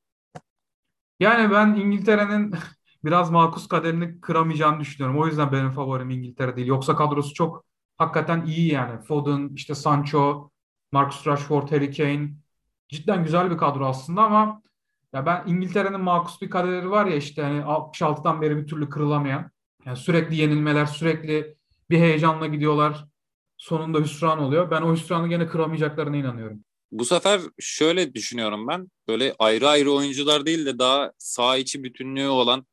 Yani 1.20 1.50
ben 1.52 1.74
İngiltere'nin 1.74 2.54
biraz 3.04 3.30
makus 3.30 3.68
kaderini 3.68 4.20
kıramayacağını 4.20 4.80
düşünüyorum. 4.80 5.20
O 5.20 5.26
yüzden 5.26 5.52
benim 5.52 5.72
favorim 5.72 6.10
İngiltere 6.10 6.56
değil. 6.56 6.66
Yoksa 6.66 6.96
kadrosu 6.96 7.34
çok 7.34 7.64
hakikaten 7.98 8.46
iyi 8.46 8.72
yani. 8.72 9.00
Foden, 9.00 9.50
işte 9.54 9.74
Sancho, 9.74 10.50
Marcus 10.92 11.26
Rashford, 11.26 11.70
Harry 11.72 11.92
Kane. 11.96 12.30
Cidden 12.88 13.24
güzel 13.24 13.50
bir 13.50 13.58
kadro 13.58 13.86
aslında 13.86 14.22
ama 14.22 14.62
ya 15.12 15.26
ben 15.26 15.44
İngiltere'nin 15.46 16.00
makus 16.00 16.42
bir 16.42 16.50
kaderi 16.50 16.90
var 16.90 17.06
ya 17.06 17.16
işte 17.16 17.42
hani 17.42 17.60
66'dan 17.60 18.42
beri 18.42 18.56
bir 18.56 18.66
türlü 18.66 18.88
kırılamayan. 18.88 19.50
Yani 19.86 19.96
sürekli 19.96 20.36
yenilmeler, 20.36 20.86
sürekli 20.86 21.56
bir 21.90 21.98
heyecanla 21.98 22.46
gidiyorlar. 22.46 23.04
Sonunda 23.56 23.98
hüsran 23.98 24.38
oluyor. 24.38 24.70
Ben 24.70 24.82
o 24.82 24.92
hüsranı 24.92 25.28
gene 25.28 25.46
kıramayacaklarına 25.46 26.16
inanıyorum. 26.16 26.64
Bu 26.92 27.04
sefer 27.04 27.40
şöyle 27.58 28.14
düşünüyorum 28.14 28.68
ben. 28.68 28.88
Böyle 29.08 29.34
ayrı 29.38 29.68
ayrı 29.68 29.92
oyuncular 29.92 30.46
değil 30.46 30.66
de 30.66 30.78
daha 30.78 31.12
sağ 31.18 31.56
içi 31.56 31.84
bütünlüğü 31.84 32.28
olan 32.28 32.66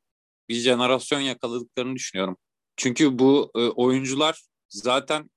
bir 0.49 0.55
jenerasyon 0.55 1.19
yakaladıklarını 1.19 1.95
düşünüyorum. 1.95 2.37
Çünkü 2.77 3.19
bu 3.19 3.51
e, 3.55 3.59
oyuncular 3.59 4.41
zaten 4.69 5.29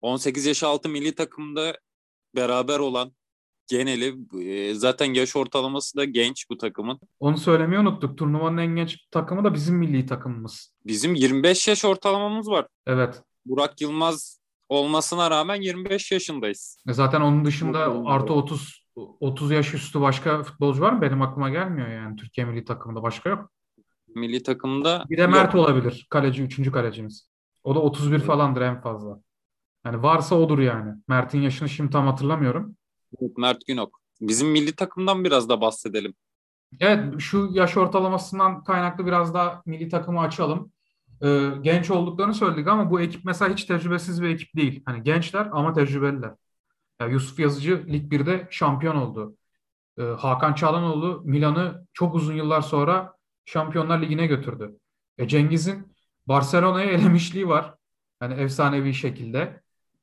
18 0.00 0.46
yaş 0.46 0.62
altı 0.62 0.88
milli 0.88 1.14
takımda 1.14 1.78
beraber 2.36 2.78
olan 2.78 3.12
geneli 3.66 4.16
e, 4.50 4.74
zaten 4.74 5.14
yaş 5.14 5.36
ortalaması 5.36 5.96
da 5.96 6.04
genç 6.04 6.50
bu 6.50 6.58
takımın. 6.58 7.00
Onu 7.20 7.38
söylemeyi 7.38 7.80
unuttuk. 7.80 8.18
Turnuvanın 8.18 8.58
en 8.58 8.76
genç 8.76 9.08
takımı 9.10 9.44
da 9.44 9.54
bizim 9.54 9.76
milli 9.76 10.06
takımımız. 10.06 10.74
Bizim 10.86 11.14
25 11.14 11.68
yaş 11.68 11.84
ortalamamız 11.84 12.50
var. 12.50 12.66
Evet. 12.86 13.22
Burak 13.46 13.80
Yılmaz 13.80 14.40
olmasına 14.68 15.30
rağmen 15.30 15.60
25 15.60 16.12
yaşındayız. 16.12 16.78
E 16.88 16.92
Zaten 16.92 17.20
onun 17.20 17.44
dışında 17.44 17.78
artı 18.06 18.32
30 18.32 18.86
30 18.96 19.50
yaş 19.50 19.74
üstü 19.74 20.00
başka 20.00 20.42
futbolcu 20.42 20.80
var 20.80 20.92
mı? 20.92 21.02
Benim 21.02 21.22
aklıma 21.22 21.50
gelmiyor 21.50 21.88
yani. 21.88 22.16
Türkiye 22.16 22.46
milli 22.46 22.64
takımında 22.64 23.02
başka 23.02 23.28
yok. 23.28 23.50
Milli 24.16 24.42
takımda 24.42 25.04
Bir 25.10 25.18
de 25.18 25.26
Mert 25.26 25.54
yok. 25.54 25.64
olabilir. 25.64 26.06
Kaleci, 26.10 26.42
üçüncü 26.42 26.72
kalecimiz. 26.72 27.28
O 27.64 27.74
da 27.74 27.78
31 27.78 28.18
falandır 28.18 28.60
en 28.60 28.80
fazla. 28.80 29.20
Yani 29.86 30.02
varsa 30.02 30.34
odur 30.34 30.58
yani. 30.58 30.92
Mert'in 31.08 31.40
yaşını 31.40 31.68
şimdi 31.68 31.90
tam 31.90 32.06
hatırlamıyorum. 32.06 32.76
Mert 33.36 33.66
Günok. 33.66 34.00
Bizim 34.20 34.48
milli 34.48 34.72
takımdan 34.72 35.24
biraz 35.24 35.48
da 35.48 35.60
bahsedelim. 35.60 36.14
Evet 36.80 37.20
şu 37.20 37.48
yaş 37.52 37.76
ortalamasından 37.76 38.64
kaynaklı 38.64 39.06
biraz 39.06 39.34
daha 39.34 39.62
milli 39.66 39.88
takımı 39.88 40.20
açalım. 40.20 40.72
Ee, 41.22 41.50
genç 41.62 41.90
olduklarını 41.90 42.34
söyledik 42.34 42.68
ama 42.68 42.90
bu 42.90 43.00
ekip 43.00 43.24
mesela 43.24 43.52
hiç 43.52 43.64
tecrübesiz 43.64 44.22
bir 44.22 44.28
ekip 44.28 44.56
değil. 44.56 44.82
Hani 44.86 45.02
gençler 45.02 45.48
ama 45.52 45.72
tecrübeliler. 45.72 46.32
Ya 47.00 47.06
Yusuf 47.06 47.38
Yazıcı 47.38 47.84
Lig 47.88 48.12
1'de 48.12 48.48
şampiyon 48.50 48.96
oldu. 48.96 49.36
Ee, 49.98 50.02
Hakan 50.02 50.54
Çalhanoğlu 50.54 51.22
Milan'ı 51.24 51.86
çok 51.92 52.14
uzun 52.14 52.34
yıllar 52.34 52.60
sonra 52.60 53.15
Şampiyonlar 53.46 54.02
Ligi'ne 54.02 54.26
götürdü. 54.26 54.78
E, 55.18 55.28
Cengiz'in 55.28 55.92
Barcelona'ya 56.26 56.86
elemişliği 56.90 57.48
var. 57.48 57.74
Hani 58.20 58.34
efsanevi 58.34 58.94
şekilde. 58.94 59.60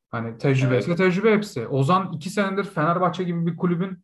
Hani 0.10 0.38
tecrübe 0.38 0.78
ise 0.78 0.96
tecrübe 0.96 1.34
hepsi. 1.34 1.68
Ozan 1.68 2.14
iki 2.14 2.30
senedir 2.30 2.64
Fenerbahçe 2.64 3.24
gibi 3.24 3.46
bir 3.46 3.58
kulübün 3.58 4.04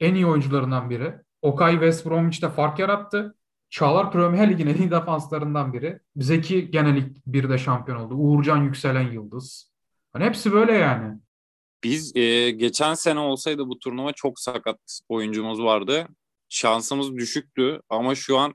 en 0.00 0.14
iyi 0.14 0.26
oyuncularından 0.26 0.90
biri. 0.90 1.14
Okay 1.42 1.72
West 1.72 2.06
Bromwich'te 2.06 2.48
fark 2.48 2.78
yarattı. 2.78 3.34
Çağlar 3.70 4.12
Premier 4.12 4.50
Lig'in 4.50 4.66
en 4.66 4.74
iyi 4.74 4.90
defanslarından 4.90 5.72
biri. 5.72 6.00
Zeki 6.16 6.70
gene 6.70 7.10
bir 7.26 7.48
de 7.48 7.58
şampiyon 7.58 7.98
oldu. 7.98 8.14
Uğurcan 8.14 8.56
yükselen 8.56 9.12
yıldız. 9.12 9.72
Hani 10.12 10.24
hepsi 10.24 10.52
böyle 10.52 10.72
yani. 10.72 11.18
Biz 11.84 12.16
e, 12.16 12.50
geçen 12.50 12.94
sene 12.94 13.18
olsaydı 13.18 13.68
bu 13.68 13.78
turnuva 13.78 14.12
çok 14.12 14.40
sakat 14.40 15.00
oyuncumuz 15.08 15.62
vardı. 15.62 16.08
Şansımız 16.48 17.16
düşüktü 17.16 17.80
ama 17.88 18.14
şu 18.14 18.38
an 18.38 18.54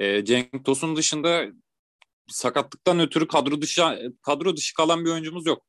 e, 0.00 0.24
Cenk 0.24 0.64
Tosun 0.64 0.96
dışında 0.96 1.46
sakatlıktan 2.28 3.00
ötürü 3.00 3.28
kadro 3.28 3.60
dışı 3.60 3.82
kadro 4.22 4.56
dışı 4.56 4.74
kalan 4.74 5.04
bir 5.04 5.10
oyuncumuz 5.10 5.46
yok. 5.46 5.62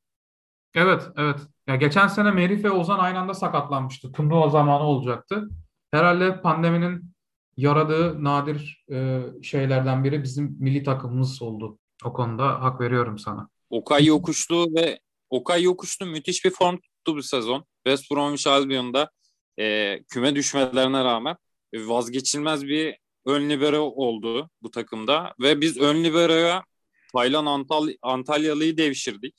Evet, 0.75 1.03
evet. 1.17 1.39
Ya 1.67 1.75
geçen 1.75 2.07
sene 2.07 2.31
Merih 2.31 2.63
ve 2.63 2.71
Ozan 2.71 2.99
aynı 2.99 3.19
anda 3.19 3.33
sakatlanmıştı. 3.33 4.11
Turnuva 4.11 4.49
zamanı 4.49 4.83
olacaktı. 4.83 5.49
Herhalde 5.91 6.41
pandeminin 6.41 7.13
yaradığı 7.57 8.23
nadir 8.23 8.85
e, 8.91 9.21
şeylerden 9.43 10.03
biri 10.03 10.23
bizim 10.23 10.57
milli 10.59 10.83
takımımız 10.83 11.41
oldu. 11.41 11.79
O 12.05 12.13
konuda 12.13 12.61
hak 12.61 12.81
veriyorum 12.81 13.19
sana. 13.19 13.49
Okay 13.69 14.05
Yokuşlu 14.05 14.75
ve 14.75 14.99
Okay 15.29 15.63
Yokuşlu 15.63 16.05
müthiş 16.05 16.45
bir 16.45 16.49
form 16.49 16.77
tuttu 16.77 17.15
bu 17.15 17.23
sezon. 17.23 17.65
West 17.87 18.11
Bromwich 18.11 18.47
Albion'da 18.47 19.11
e, 19.59 19.97
küme 20.03 20.35
düşmelerine 20.35 21.03
rağmen 21.03 21.35
vazgeçilmez 21.75 22.67
bir 22.67 22.97
ön 23.25 23.49
libero 23.49 23.81
oldu 23.81 24.49
bu 24.61 24.71
takımda 24.71 25.35
ve 25.39 25.61
biz 25.61 25.77
ön 25.77 26.03
liberoya 26.03 26.63
Taylan 27.13 27.45
Antal 27.45 27.89
Antalyalı'yı 28.01 28.77
devşirdik. 28.77 29.35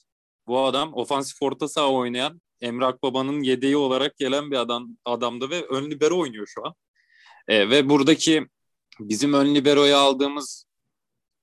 Bu 0.46 0.60
adam 0.60 0.94
ofansif 0.94 1.42
orta 1.42 1.68
saha 1.68 1.92
oynayan 1.92 2.40
Emre 2.60 2.86
Akbaba'nın 2.86 3.42
yedeği 3.42 3.76
olarak 3.76 4.16
gelen 4.16 4.50
bir 4.50 4.56
adam 4.56 4.88
adamdı 5.04 5.50
ve 5.50 5.66
ön 5.66 5.90
libero 5.90 6.18
oynuyor 6.18 6.46
şu 6.46 6.66
an. 6.66 6.74
E, 7.48 7.70
ve 7.70 7.88
buradaki 7.88 8.46
bizim 9.00 9.32
ön 9.32 9.54
liberoya 9.54 9.98
aldığımız 9.98 10.66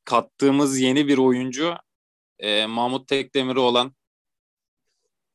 kattığımız 0.06 0.80
yeni 0.80 1.08
bir 1.08 1.18
oyuncu 1.18 1.76
e, 2.40 2.66
Mahmut 2.66 3.08
Tekdemir'e 3.08 3.60
olan 3.60 3.96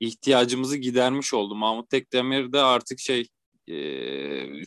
ihtiyacımızı 0.00 0.76
gidermiş 0.76 1.34
oldu. 1.34 1.54
Mahmut 1.54 1.90
Tekdemir 1.90 2.52
de 2.52 2.60
artık 2.60 3.00
şey 3.00 3.28
e, 3.68 3.76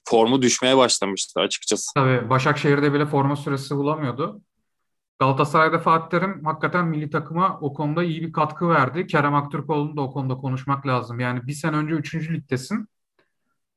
formu 0.06 0.42
düşmeye 0.42 0.78
başlamıştı 0.78 1.40
açıkçası. 1.40 1.92
Tabii 1.96 2.30
Başakşehir'de 2.30 2.94
bile 2.94 3.06
forma 3.06 3.36
süresi 3.36 3.76
bulamıyordu. 3.76 4.42
Galatasaray'da 5.20 5.80
Fatih 5.80 6.20
Terim 6.20 6.46
hakikaten 6.46 6.88
milli 6.88 7.10
takıma 7.10 7.60
o 7.62 7.74
konuda 7.74 8.04
iyi 8.04 8.22
bir 8.22 8.32
katkı 8.32 8.70
verdi. 8.70 9.08
Kerem 9.08 9.36
Aktürkoğlu'nu 9.36 9.98
da 9.98 10.02
o 10.02 10.12
konuda 10.12 10.36
konuşmak 10.38 10.88
lazım. 10.88 11.20
Yani 11.20 11.48
bir 11.48 11.54
sene 11.54 11.76
önce 11.76 11.94
3. 11.94 12.32
ligdesin. 12.32 12.88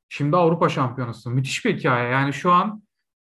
Şimdi 0.09 0.37
Avrupa 0.37 0.69
şampiyonası. 0.69 1.29
Müthiş 1.29 1.65
bir 1.65 1.77
hikaye. 1.77 2.09
Yani 2.09 2.33
şu 2.33 2.51
an 2.51 2.83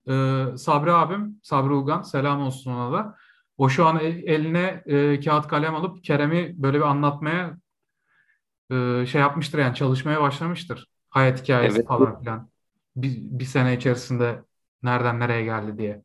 e, 0.09 0.13
Sabri 0.57 0.93
abim, 0.93 1.41
Sabri 1.43 1.73
Ugan, 1.73 2.03
selam 2.03 2.41
olsun 2.41 2.71
ona 2.71 2.93
da. 2.93 3.17
O 3.59 3.69
şu 3.69 3.87
an 3.87 3.99
eline 4.01 4.83
e, 4.87 5.21
kağıt 5.21 5.49
kalem 5.49 5.75
alıp 5.75 6.05
Kerem'i 6.05 6.55
böyle 6.63 6.79
bir 6.79 6.85
anlatmaya 6.85 7.59
e, 8.71 9.07
şey 9.07 9.21
yapmıştır 9.21 9.59
yani 9.59 9.75
çalışmaya 9.75 10.21
başlamıştır. 10.21 10.89
Hayat 11.14 11.42
hikayesi 11.42 11.77
evet. 11.77 11.88
falan 11.88 12.20
filan. 12.20 12.48
Bir, 12.96 13.18
bir 13.20 13.44
sene 13.44 13.77
içerisinde 13.77 14.42
nereden 14.83 15.20
nereye 15.20 15.44
geldi 15.44 15.79
diye. 15.79 16.03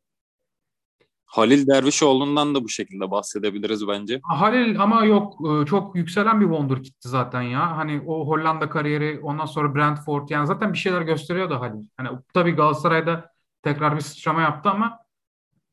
Halil 1.25 1.67
Dervişoğlu'ndan 1.67 2.55
da 2.55 2.63
bu 2.63 2.69
şekilde 2.69 3.11
bahsedebiliriz 3.11 3.87
bence. 3.87 4.19
Halil 4.23 4.81
ama 4.81 5.05
yok 5.05 5.33
e, 5.49 5.65
çok 5.65 5.95
yükselen 5.95 6.41
bir 6.41 6.45
wonderkid'ti 6.45 7.09
zaten 7.09 7.41
ya. 7.41 7.77
Hani 7.77 8.01
o 8.07 8.27
Hollanda 8.27 8.69
kariyeri 8.69 9.19
ondan 9.23 9.45
sonra 9.45 9.75
Brentford 9.75 10.29
yani 10.29 10.47
zaten 10.47 10.73
bir 10.73 10.77
şeyler 10.77 11.01
gösteriyordu 11.01 11.55
Halil. 11.59 11.85
Hani 11.97 12.09
tabii 12.33 12.51
Galatasaray'da 12.51 13.31
tekrar 13.63 13.95
bir 13.95 14.01
sıçrama 14.01 14.41
yaptı 14.41 14.69
ama 14.69 14.99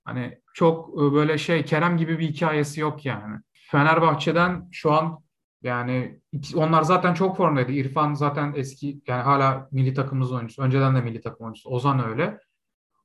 hani 0.04 0.38
çok 0.54 0.88
e, 0.88 1.12
böyle 1.12 1.38
şey 1.38 1.64
Kerem 1.64 1.96
gibi 1.96 2.18
bir 2.18 2.28
hikayesi 2.28 2.80
yok 2.80 3.04
yani. 3.04 3.40
Fenerbahçe'den 3.52 4.68
şu 4.72 4.92
an 4.92 5.25
yani 5.62 6.20
onlar 6.54 6.82
zaten 6.82 7.14
çok 7.14 7.36
formdaydı. 7.36 7.72
İrfan 7.72 8.14
zaten 8.14 8.52
eski 8.56 9.00
yani 9.06 9.22
hala 9.22 9.68
milli 9.72 9.94
takımımız 9.94 10.32
oyuncusu. 10.32 10.62
Önceden 10.62 10.96
de 10.96 11.00
milli 11.00 11.20
takım 11.20 11.46
oyuncusu. 11.46 11.70
Ozan 11.70 12.08
öyle. 12.08 12.38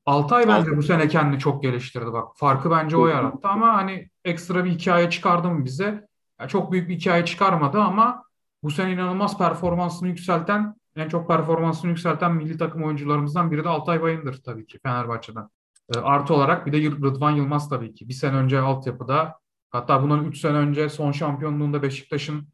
Altay 0.05 0.47
bence 0.47 0.77
bu 0.77 0.83
sene 0.83 1.07
kendini 1.07 1.39
çok 1.39 1.63
geliştirdi 1.63 2.13
bak. 2.13 2.27
Farkı 2.35 2.71
bence 2.71 2.97
o 2.97 3.07
yarattı 3.07 3.47
ama 3.47 3.73
hani 3.73 4.09
ekstra 4.25 4.65
bir 4.65 4.71
hikaye 4.71 5.09
çıkardı 5.09 5.49
mı 5.49 5.65
bize? 5.65 6.07
Yani 6.39 6.49
çok 6.49 6.71
büyük 6.71 6.89
bir 6.89 6.95
hikaye 6.95 7.25
çıkarmadı 7.25 7.79
ama 7.79 8.23
bu 8.63 8.71
sene 8.71 8.91
inanılmaz 8.91 9.37
performansını 9.37 10.07
yükselten, 10.07 10.75
en 10.95 11.07
çok 11.07 11.27
performansını 11.27 11.89
yükselten 11.89 12.33
milli 12.33 12.57
takım 12.57 12.83
oyuncularımızdan 12.83 13.51
biri 13.51 13.63
de 13.63 13.69
Altay 13.69 14.01
Bayındır 14.01 14.41
tabii 14.45 14.65
ki 14.65 14.79
Fenerbahçe'den. 14.83 15.49
E, 15.95 15.99
artı 15.99 16.33
olarak 16.33 16.65
bir 16.65 16.71
de 16.71 16.91
Rıdvan 16.91 17.31
Yılmaz 17.31 17.69
tabii 17.69 17.93
ki. 17.93 18.09
Bir 18.09 18.13
sene 18.13 18.35
önce 18.35 18.59
altyapıda 18.59 19.40
hatta 19.71 20.03
bundan 20.03 20.25
3 20.25 20.39
sene 20.39 20.57
önce 20.57 20.89
son 20.89 21.11
şampiyonluğunda 21.11 21.81
Beşiktaş'ın 21.81 22.47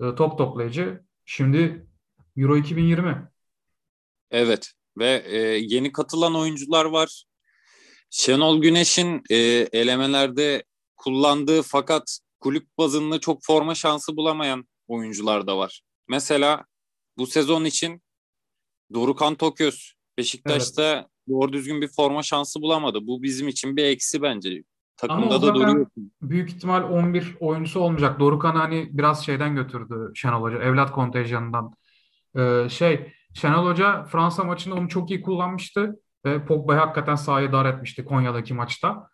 e, 0.00 0.14
top 0.14 0.38
toplayıcı. 0.38 1.04
Şimdi 1.24 1.86
Euro 2.36 2.56
2020. 2.56 3.28
Evet 4.30 4.72
ve 4.98 5.24
e, 5.26 5.38
yeni 5.58 5.92
katılan 5.92 6.36
oyuncular 6.36 6.84
var. 6.84 7.24
Şenol 8.10 8.62
Güneş'in 8.62 9.22
e, 9.30 9.36
elemelerde 9.72 10.64
kullandığı 10.96 11.62
fakat 11.62 12.18
kulüp 12.40 12.78
bazında 12.78 13.20
çok 13.20 13.38
forma 13.42 13.74
şansı 13.74 14.16
bulamayan 14.16 14.68
oyuncular 14.88 15.46
da 15.46 15.58
var. 15.58 15.82
Mesela 16.08 16.64
bu 17.18 17.26
sezon 17.26 17.64
için 17.64 18.02
Dorukan 18.94 19.34
Toköz 19.34 19.94
Beşiktaş'ta 20.18 20.94
evet. 20.94 21.06
doğru 21.28 21.52
düzgün 21.52 21.80
bir 21.80 21.88
forma 21.88 22.22
şansı 22.22 22.60
bulamadı. 22.62 23.06
Bu 23.06 23.22
bizim 23.22 23.48
için 23.48 23.76
bir 23.76 23.84
eksi 23.84 24.22
bence. 24.22 24.62
Takımda 24.96 25.42
da 25.42 25.54
duruyor. 25.54 25.86
Büyük 26.22 26.50
ihtimal 26.50 26.82
11 26.82 27.36
oyuncusu 27.40 27.80
olmayacak. 27.80 28.20
Dorukan 28.20 28.56
hani 28.56 28.88
biraz 28.92 29.26
şeyden 29.26 29.54
götürdü 29.54 30.12
Şenol 30.14 30.42
Hoca. 30.42 30.58
Evlat 30.58 30.92
kontenjanından. 30.92 31.74
Ee, 32.36 32.66
şey 32.68 33.12
Şenol 33.34 33.66
Hoca 33.66 34.04
Fransa 34.04 34.44
maçında 34.44 34.74
onu 34.74 34.88
çok 34.88 35.10
iyi 35.10 35.22
kullanmıştı 35.22 35.96
ve 36.24 36.44
Pogba'yı 36.44 36.80
hakikaten 36.80 37.14
sahaya 37.14 37.52
dar 37.52 37.66
etmişti 37.66 38.04
Konya'daki 38.04 38.54
maçta. 38.54 39.08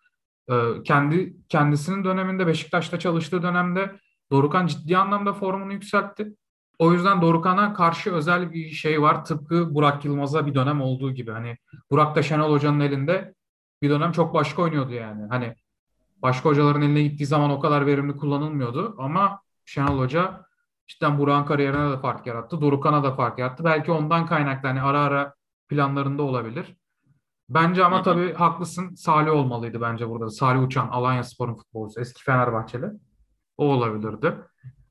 Ee, 0.50 0.54
kendi 0.84 1.36
kendisinin 1.48 2.04
döneminde 2.04 2.46
Beşiktaş'ta 2.46 2.98
çalıştığı 2.98 3.42
dönemde 3.42 3.96
Dorukan 4.32 4.66
ciddi 4.66 4.96
anlamda 4.96 5.32
formunu 5.32 5.72
yükseltti. 5.72 6.34
O 6.78 6.92
yüzden 6.92 7.22
Dorukan'a 7.22 7.74
karşı 7.74 8.12
özel 8.12 8.52
bir 8.52 8.70
şey 8.70 9.02
var. 9.02 9.24
Tıpkı 9.24 9.74
Burak 9.74 10.04
Yılmaz'a 10.04 10.46
bir 10.46 10.54
dönem 10.54 10.80
olduğu 10.80 11.12
gibi. 11.12 11.30
Hani 11.30 11.56
Burak 11.90 12.16
da 12.16 12.22
Şenol 12.22 12.52
Hoca'nın 12.52 12.80
elinde 12.80 13.34
bir 13.82 13.90
dönem 13.90 14.12
çok 14.12 14.34
başka 14.34 14.62
oynuyordu 14.62 14.92
yani. 14.92 15.26
Hani 15.28 15.54
başka 16.22 16.48
hocaların 16.48 16.82
eline 16.82 17.02
gittiği 17.02 17.26
zaman 17.26 17.50
o 17.50 17.60
kadar 17.60 17.86
verimli 17.86 18.16
kullanılmıyordu. 18.16 18.94
Ama 18.98 19.42
Şenol 19.64 19.98
Hoca 19.98 20.44
cidden 20.86 21.18
Burak'ın 21.18 21.46
kariyerine 21.46 21.90
de 21.90 22.00
fark 22.00 22.26
yarattı. 22.26 22.60
Dorukan'a 22.60 23.04
da 23.04 23.14
fark 23.14 23.38
yarattı. 23.38 23.64
Belki 23.64 23.92
ondan 23.92 24.26
kaynaklı 24.26 24.68
hani 24.68 24.82
ara 24.82 25.00
ara 25.00 25.34
planlarında 25.68 26.22
olabilir. 26.22 26.76
Bence 27.48 27.84
ama 27.84 28.02
tabii 28.02 28.34
haklısın. 28.34 28.94
Salih 28.94 29.32
olmalıydı 29.32 29.80
bence 29.80 30.08
burada. 30.08 30.30
Salih 30.30 30.62
Uçan, 30.62 30.88
Alanya 30.88 31.24
Spor'un 31.24 31.54
futbolcusu. 31.54 32.00
Eski 32.00 32.22
Fenerbahçeli. 32.22 32.86
O 33.56 33.64
olabilirdi. 33.64 34.34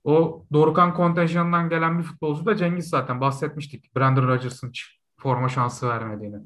O 0.03 0.45
Dorukan 0.53 0.93
kontenjanından 0.93 1.69
gelen 1.69 1.99
bir 1.99 2.03
futbolcu 2.03 2.45
da 2.45 2.55
Cengiz 2.57 2.89
zaten. 2.89 3.21
Bahsetmiştik. 3.21 3.95
Brandon 3.95 4.27
Rodgers'ın 4.27 4.71
forma 5.17 5.49
şansı 5.49 5.89
vermediğini. 5.89 6.37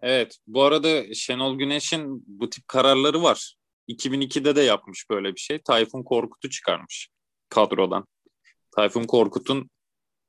Evet. 0.00 0.38
Bu 0.46 0.62
arada 0.62 1.14
Şenol 1.14 1.58
Güneş'in 1.58 2.24
bu 2.26 2.50
tip 2.50 2.68
kararları 2.68 3.22
var. 3.22 3.56
2002'de 3.88 4.56
de 4.56 4.60
yapmış 4.60 5.10
böyle 5.10 5.34
bir 5.34 5.40
şey. 5.40 5.62
Tayfun 5.62 6.02
Korkut'u 6.02 6.50
çıkarmış 6.50 7.08
kadrodan. 7.48 8.06
Tayfun 8.76 9.04
Korkut'un 9.04 9.70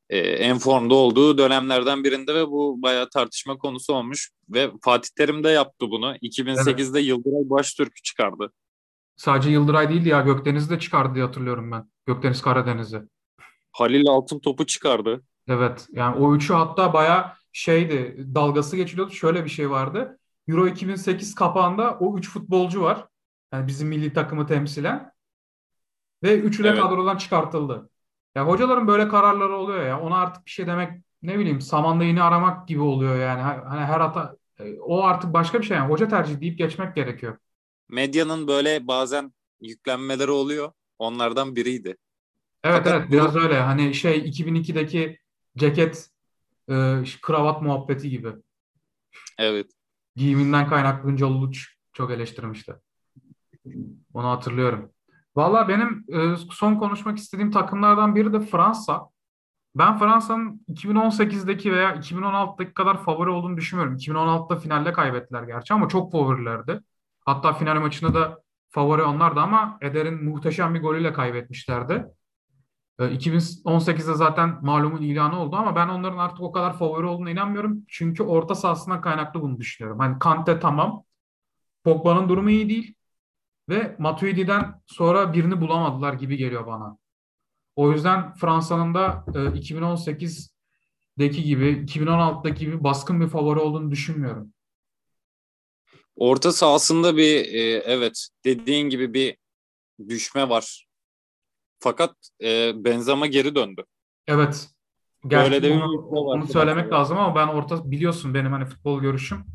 e, 0.10 0.18
en 0.20 0.58
formda 0.58 0.96
olduğu 0.96 1.38
dönemlerden 1.38 2.04
birinde 2.04 2.36
ve 2.36 2.48
bu 2.48 2.82
bayağı 2.82 3.10
tartışma 3.10 3.58
konusu 3.58 3.94
olmuş. 3.94 4.32
Ve 4.50 4.72
Fatih 4.84 5.10
Terim 5.18 5.44
de 5.44 5.50
yaptı 5.50 5.92
bunu. 5.92 6.16
2008'de 6.16 7.00
evet. 7.00 7.08
Yıldıray 7.08 7.50
Baştürk'ü 7.50 8.02
çıkardı. 8.02 8.54
Sadece 9.16 9.50
Yıldıray 9.50 9.90
değildi 9.90 10.10
ya 10.10 10.22
Gökdeniz'i 10.22 10.70
de 10.70 10.80
çıkardı 10.80 11.16
diye 11.16 11.26
hatırlıyorum 11.26 11.72
ben. 11.72 11.92
Gökdeniz 12.06 12.42
Karadeniz'i. 12.42 13.02
Halil 13.72 14.08
Altın 14.08 14.40
topu 14.40 14.66
çıkardı. 14.66 15.22
Evet 15.48 15.88
yani 15.92 16.20
o 16.20 16.36
üçü 16.36 16.54
hatta 16.54 16.94
bayağı 16.94 17.26
şeydi 17.54 18.26
dalgası 18.36 18.76
geçiliyordu. 18.76 19.12
Şöyle 19.12 19.46
bir 19.46 19.50
şey 19.50 19.70
vardı. 19.70 20.20
Euro 20.48 20.68
2008 20.68 21.36
kapağında 21.36 21.98
o 22.00 22.18
üç 22.18 22.30
futbolcu 22.30 22.82
var. 22.82 23.08
Yani 23.54 23.68
bizim 23.68 23.88
milli 23.88 24.14
takımı 24.14 24.48
temsilen. 24.48 25.12
Ve 26.24 26.40
üçü 26.40 26.64
de 26.64 26.70
evet. 26.70 26.82
kadrodan 26.82 27.18
çıkartıldı. 27.18 27.90
Ya 28.36 28.48
hocaların 28.48 28.88
böyle 28.88 29.08
kararları 29.08 29.56
oluyor 29.56 29.86
ya. 29.86 30.02
Ona 30.02 30.18
artık 30.18 30.46
bir 30.46 30.52
şey 30.52 30.68
demek 30.68 31.02
ne 31.22 31.40
bileyim 31.40 31.62
samanda 31.62 32.04
iğne 32.04 32.24
aramak 32.24 32.68
gibi 32.68 32.82
oluyor 32.82 33.20
yani. 33.20 33.42
Hani 33.42 33.82
her 33.82 34.00
hata 34.00 34.36
e, 34.60 34.80
o 34.80 35.04
artık 35.04 35.34
başka 35.34 35.62
bir 35.62 35.66
şey 35.66 35.78
yani. 35.78 35.90
Hoca 35.90 36.08
tercih 36.08 36.42
deyip 36.42 36.58
geçmek 36.58 36.96
gerekiyor. 36.96 37.38
Medyanın 37.90 38.48
böyle 38.48 38.88
bazen 38.88 39.34
yüklenmeleri 39.62 40.32
oluyor. 40.32 40.72
Onlardan 41.00 41.56
biriydi. 41.56 41.98
Evet 42.64 42.78
Fakat 42.78 42.94
evet 42.94 43.12
biraz 43.12 43.36
bu... 43.36 43.40
öyle. 43.40 43.60
Hani 43.60 43.94
şey 43.94 44.18
2002'deki 44.18 45.20
ceket 45.58 46.10
e, 46.70 47.04
kravat 47.22 47.62
muhabbeti 47.62 48.10
gibi. 48.10 48.30
Evet. 49.38 49.72
Giyiminden 50.16 50.70
kaynaklı 50.70 51.28
Uluç 51.28 51.76
çok 51.94 52.12
eleştirmişti. 52.12 52.76
Onu 54.14 54.28
hatırlıyorum. 54.28 54.92
Valla 55.36 55.68
benim 55.68 56.06
e, 56.14 56.36
son 56.52 56.76
konuşmak 56.76 57.18
istediğim 57.18 57.52
takımlardan 57.52 58.16
biri 58.16 58.34
de 58.34 58.40
Fransa. 58.40 59.10
Ben 59.76 59.98
Fransa'nın 60.00 60.66
2018'deki 60.70 61.74
veya 61.74 61.96
2016'daki 61.96 62.74
kadar 62.74 63.04
favori 63.04 63.30
olduğunu 63.30 63.58
düşünmüyorum. 63.58 63.96
2016'da 63.98 64.56
finalde 64.56 64.94
kaybettiler 64.94 65.44
gerçi 65.44 65.74
ama 65.74 65.88
çok 65.88 66.12
favorilerdi. 66.12 66.82
Hatta 67.26 67.54
final 67.54 67.80
maçında 67.82 68.14
da 68.14 68.42
favori 68.70 69.02
onlardı 69.04 69.40
ama 69.40 69.78
Eder'in 69.82 70.24
muhteşem 70.24 70.74
bir 70.74 70.82
golüyle 70.82 71.14
kaybetmişlerdi. 71.14 72.06
2018'de 73.00 74.14
zaten 74.14 74.60
malumun 74.62 75.02
ilanı 75.02 75.40
oldu 75.40 75.56
ama 75.56 75.76
ben 75.76 75.88
onların 75.88 76.18
artık 76.18 76.42
o 76.42 76.52
kadar 76.52 76.78
favori 76.78 77.06
olduğuna 77.06 77.30
inanmıyorum. 77.30 77.86
Çünkü 77.88 78.24
orta 78.24 78.56
sahasından 78.56 79.02
kaynaklı 79.02 79.42
bunu 79.42 79.60
düşünüyorum. 79.60 80.00
Hani 80.00 80.20
Kante 80.20 80.60
tamam. 80.60 81.04
Pogba'nın 81.84 82.30
durumu 82.30 82.50
iyi 82.50 82.70
değil. 82.70 82.97
Ve 83.70 83.96
Matuidi'den 84.00 84.82
sonra 84.86 85.34
birini 85.34 85.62
bulamadılar 85.62 86.14
gibi 86.14 86.38
geliyor 86.38 86.68
bana. 86.68 86.98
O 87.76 87.92
yüzden 87.92 88.34
Fransa'nın 88.34 88.94
da 88.94 89.26
2018'deki 89.28 91.44
gibi, 91.44 91.66
2016'daki 91.66 92.60
gibi 92.60 92.84
baskın 92.84 93.22
bir 93.22 93.28
favori 93.28 93.60
olduğunu 93.60 93.92
düşünmüyorum. 93.92 94.54
Orta 96.16 96.52
sahasında 96.52 97.18
bir 97.18 97.54
e, 97.54 97.84
evet 97.86 98.28
dediğin 98.46 98.90
gibi 98.90 99.14
bir 99.14 99.38
düşme 100.10 100.50
var. 100.50 100.88
Fakat 101.80 102.16
e, 102.44 102.72
Benzema 102.76 103.28
geri 103.28 103.56
döndü. 103.56 103.86
Evet. 104.28 104.70
Gerçi 105.28 105.52
Böyle 105.52 105.70
de 105.70 105.74
onu, 105.74 105.92
bir 105.92 105.98
onu 106.18 106.48
söylemek 106.48 106.92
lazım 106.92 107.18
ama 107.18 107.36
ben 107.36 107.48
orta 107.48 107.92
biliyorsun 107.92 108.34
benim 108.34 108.52
hani 108.52 108.66
futbol 108.66 109.02
görüşüm. 109.02 109.46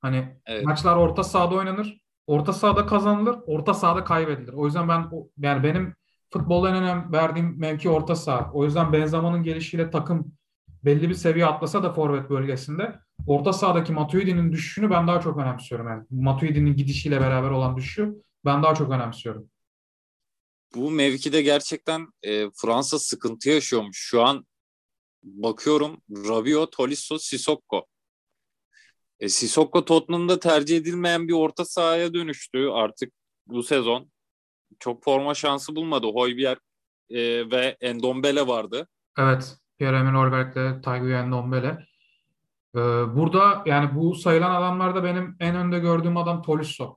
Hani 0.00 0.36
evet. 0.46 0.64
maçlar 0.64 0.96
orta 0.96 1.24
sahada 1.24 1.54
oynanır. 1.54 2.00
Orta 2.26 2.52
sahada 2.52 2.86
kazanılır, 2.86 3.36
orta 3.46 3.74
sahada 3.74 4.04
kaybedilir. 4.04 4.52
O 4.52 4.66
yüzden 4.66 4.88
ben 4.88 5.10
yani 5.38 5.62
benim 5.62 5.94
futbolda 6.32 6.68
en 6.68 6.74
önem 6.74 7.12
verdiğim 7.12 7.58
mevki 7.58 7.90
orta 7.90 8.16
saha. 8.16 8.50
O 8.52 8.64
yüzden 8.64 8.92
Benzema'nın 8.92 9.42
gelişiyle 9.42 9.90
takım 9.90 10.32
belli 10.84 11.08
bir 11.08 11.14
seviye 11.14 11.46
atlasa 11.46 11.82
da 11.82 11.92
forvet 11.92 12.30
bölgesinde 12.30 12.98
orta 13.26 13.52
sahadaki 13.52 13.92
Matuidi'nin 13.92 14.52
düşüşünü 14.52 14.90
ben 14.90 15.08
daha 15.08 15.20
çok 15.20 15.38
önemsiyorum. 15.38 15.88
Yani 15.88 16.04
Matuidi'nin 16.10 16.76
gidişiyle 16.76 17.20
beraber 17.20 17.50
olan 17.50 17.76
düşüşü 17.76 18.14
ben 18.44 18.62
daha 18.62 18.74
çok 18.74 18.90
önemsiyorum. 18.90 19.50
Bu 20.74 20.90
mevkide 20.90 21.42
gerçekten 21.42 22.06
e, 22.22 22.50
Fransa 22.50 22.98
sıkıntı 22.98 23.50
yaşıyormuş. 23.50 23.98
Şu 23.98 24.22
an 24.22 24.46
bakıyorum 25.22 26.02
Rabiot, 26.10 26.72
Tolisso, 26.72 27.18
Sissoko. 27.18 27.86
E, 29.20 29.28
Sissoko 29.28 29.84
Tottenham'da 29.84 30.40
tercih 30.40 30.76
edilmeyen 30.76 31.28
bir 31.28 31.32
orta 31.32 31.64
sahaya 31.64 32.14
dönüştü 32.14 32.68
artık 32.72 33.12
bu 33.46 33.62
sezon. 33.62 34.10
Çok 34.78 35.04
forma 35.04 35.34
şansı 35.34 35.76
bulmadı. 35.76 36.06
Hoybier 36.06 36.58
e, 37.10 37.50
ve 37.50 37.76
Endombele 37.80 38.46
vardı. 38.46 38.88
Evet. 39.18 39.56
Pierre-Emile 39.78 40.16
Olberg'le 40.16 40.82
Taiguy 40.82 41.14
Endombele. 41.14 41.86
Ee, 42.74 42.78
burada 43.16 43.62
yani 43.66 43.94
bu 43.94 44.14
sayılan 44.14 44.54
adamlarda 44.54 45.04
benim 45.04 45.36
en 45.40 45.56
önde 45.56 45.78
gördüğüm 45.78 46.16
adam 46.16 46.42
Tolisso. 46.42 46.96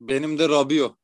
Benim 0.00 0.38
de 0.38 0.48
Rabio. 0.48 0.96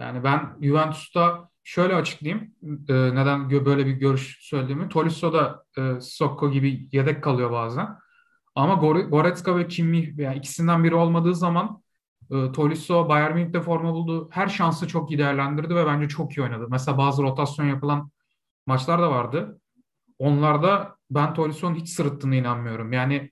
Yani 0.00 0.24
ben 0.24 0.56
Juventus'ta 0.62 1.48
şöyle 1.64 1.94
açıklayayım 1.94 2.54
e, 2.88 2.94
neden 2.94 3.50
böyle 3.50 3.86
bir 3.86 3.92
görüş 3.92 4.38
söylediğimi. 4.40 4.88
Tolisso 4.88 5.32
da 5.32 5.64
e, 5.78 6.00
Sokko 6.00 6.50
gibi 6.50 6.88
yedek 6.92 7.22
kalıyor 7.24 7.50
bazen. 7.50 7.98
Ama 8.54 8.74
Goretzka 9.02 9.56
ve 9.56 9.68
Kimmich 9.68 10.18
yani 10.18 10.36
ikisinden 10.36 10.84
biri 10.84 10.94
olmadığı 10.94 11.34
zaman 11.34 11.82
e, 12.30 12.52
Tolisso 12.52 13.08
Bayern 13.08 13.34
Münih'te 13.34 13.60
forma 13.60 13.92
buldu. 13.92 14.28
Her 14.32 14.48
şansı 14.48 14.88
çok 14.88 15.10
iyi 15.10 15.18
değerlendirdi 15.18 15.74
ve 15.74 15.86
bence 15.86 16.08
çok 16.08 16.36
iyi 16.36 16.42
oynadı. 16.42 16.66
Mesela 16.70 16.98
bazı 16.98 17.22
rotasyon 17.22 17.66
yapılan 17.66 18.10
maçlar 18.66 19.02
da 19.02 19.10
vardı. 19.10 19.60
Onlarda 20.18 20.96
ben 21.10 21.34
Tolisso'nun 21.34 21.74
hiç 21.74 21.88
sırıttığına 21.88 22.34
inanmıyorum. 22.34 22.92
Yani 22.92 23.30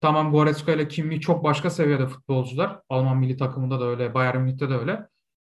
tamam 0.00 0.32
Goretzka 0.32 0.72
ile 0.72 0.88
Kimmich 0.88 1.20
çok 1.20 1.44
başka 1.44 1.70
seviyede 1.70 2.06
futbolcular. 2.06 2.80
Alman 2.88 3.18
milli 3.18 3.36
takımında 3.36 3.80
da 3.80 3.84
öyle, 3.84 4.14
Bayern 4.14 4.40
Münih'te 4.40 4.70
de 4.70 4.74
öyle. 4.74 5.08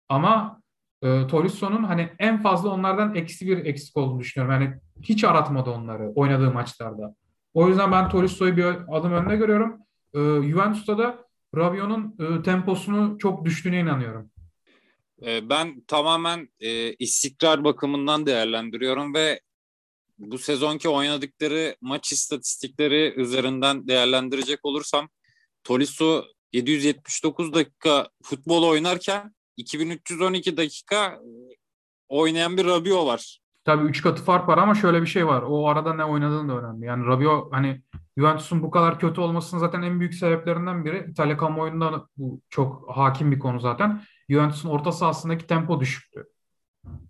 Ama 0.10 0.62
e, 1.02 1.28
Tolisso'nun 1.28 1.84
hani 1.84 2.10
en 2.20 2.42
fazla 2.42 2.70
onlardan 2.70 3.16
eksi 3.16 3.48
bir 3.48 3.66
eksik 3.66 3.98
olduğunu 3.98 4.20
düşünüyorum. 4.20 4.62
Yani 4.62 4.80
hiç 5.02 5.24
aratmadı 5.24 5.70
onları 5.70 6.12
oynadığı 6.16 6.52
maçlarda. 6.52 7.16
O 7.54 7.68
yüzden 7.68 7.92
ben 7.92 8.10
Tolisso'yu 8.10 8.58
bir 8.58 8.66
adım 8.66 9.14
önde 9.14 9.36
görüyorum. 9.36 9.78
E, 10.14 10.20
Juventus'ta 10.20 10.98
da 10.98 11.26
Rabiot'un 11.56 12.16
e, 12.20 12.44
temposunu 12.44 13.18
çok 13.18 13.46
düştüğüne 13.46 13.80
inanıyorum. 13.80 14.32
E, 15.26 15.50
ben 15.50 15.82
tamamen 15.88 16.50
e, 16.60 16.94
istikrar 16.94 17.64
bakımından 17.64 18.26
değerlendiriyorum 18.26 19.14
ve 19.14 19.42
bu 20.18 20.38
sezonki 20.38 20.90
oynadıkları 20.90 21.76
maç 21.82 22.12
istatistikleri 22.12 23.14
üzerinden 23.18 23.88
değerlendirecek 23.88 24.60
olursam 24.64 25.10
Tolisso 25.64 26.26
779 26.54 27.54
dakika 27.54 28.10
futbol 28.24 28.64
oynarken 28.64 29.36
2312 29.58 30.58
dakika 30.58 31.06
e, 31.06 31.30
oynayan 32.08 32.58
bir 32.58 32.66
Rabiot 32.66 33.06
var. 33.06 33.41
Tabii 33.64 33.84
3 33.84 34.02
katı 34.02 34.24
fark 34.24 34.48
var 34.48 34.58
ama 34.58 34.76
şöyle 34.76 35.02
bir 35.02 35.08
şey 35.08 35.28
var. 35.28 35.44
O 35.48 35.68
arada 35.68 35.94
ne 35.94 36.06
oynadığın 36.06 36.50
da 36.50 36.60
önemli. 36.60 36.86
Yani 36.86 37.06
Rabiot 37.06 37.54
hani 37.54 37.82
Juventus'un 38.18 38.64
bu 38.64 38.72
kadar 38.72 39.00
kötü 39.00 39.22
olmasının 39.22 39.62
zaten 39.62 39.82
en 39.82 40.00
büyük 40.00 40.14
sebeplerinden 40.14 40.86
biri. 40.86 41.08
İtalya 41.12 41.38
kamuoyunda 41.38 42.08
bu 42.18 42.42
çok 42.50 42.98
hakim 42.98 43.32
bir 43.32 43.40
konu 43.40 43.60
zaten. 43.60 44.02
Juventus'un 44.30 44.70
orta 44.70 44.92
sahasındaki 44.92 45.48
tempo 45.48 45.80
düşüktü. 45.80 46.26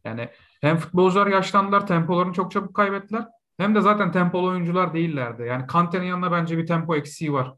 Yani 0.05 0.29
hem 0.61 0.77
futbolcular 0.77 1.27
yaşlandılar, 1.27 1.87
tempolarını 1.87 2.33
çok 2.33 2.51
çabuk 2.51 2.75
kaybettiler. 2.75 3.25
Hem 3.57 3.75
de 3.75 3.81
zaten 3.81 4.11
tempolu 4.11 4.47
oyuncular 4.47 4.93
değillerdi. 4.93 5.43
Yani 5.43 5.67
Kante'nin 5.67 6.05
yanında 6.05 6.31
bence 6.31 6.57
bir 6.57 6.67
tempo 6.67 6.95
eksiği 6.95 7.33
var 7.33 7.53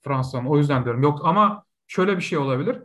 Fransa'nın. 0.00 0.46
O 0.46 0.56
yüzden 0.56 0.84
diyorum. 0.84 1.02
Yok 1.02 1.20
ama 1.24 1.64
şöyle 1.86 2.16
bir 2.16 2.22
şey 2.22 2.38
olabilir. 2.38 2.78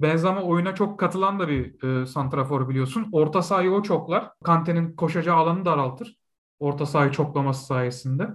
Benzema 0.00 0.42
oyuna 0.42 0.74
çok 0.74 0.98
katılan 0.98 1.40
da 1.40 1.48
bir 1.48 1.82
e, 2.02 2.06
santrafor 2.06 2.68
biliyorsun. 2.68 3.08
Orta 3.12 3.42
sahayı 3.42 3.70
o 3.70 3.82
çoklar. 3.82 4.30
Kante'nin 4.44 4.96
koşacağı 4.96 5.36
alanı 5.36 5.64
daraltır. 5.64 6.16
Orta 6.58 6.86
sahayı 6.86 7.12
çoklaması 7.12 7.66
sayesinde. 7.66 8.28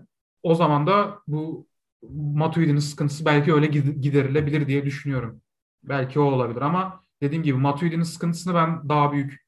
O 0.43 0.55
zaman 0.55 0.87
da 0.87 1.19
bu 1.27 1.67
Matuidi'nin 2.11 2.79
sıkıntısı 2.79 3.25
belki 3.25 3.53
öyle 3.53 3.67
giderilebilir 3.91 4.67
diye 4.67 4.85
düşünüyorum. 4.85 5.41
Belki 5.83 6.19
o 6.19 6.23
olabilir 6.23 6.61
ama 6.61 7.03
dediğim 7.21 7.43
gibi 7.43 7.57
Matuidi'nin 7.57 8.03
sıkıntısını 8.03 8.53
ben 8.53 8.89
daha 8.89 9.11
büyük 9.11 9.45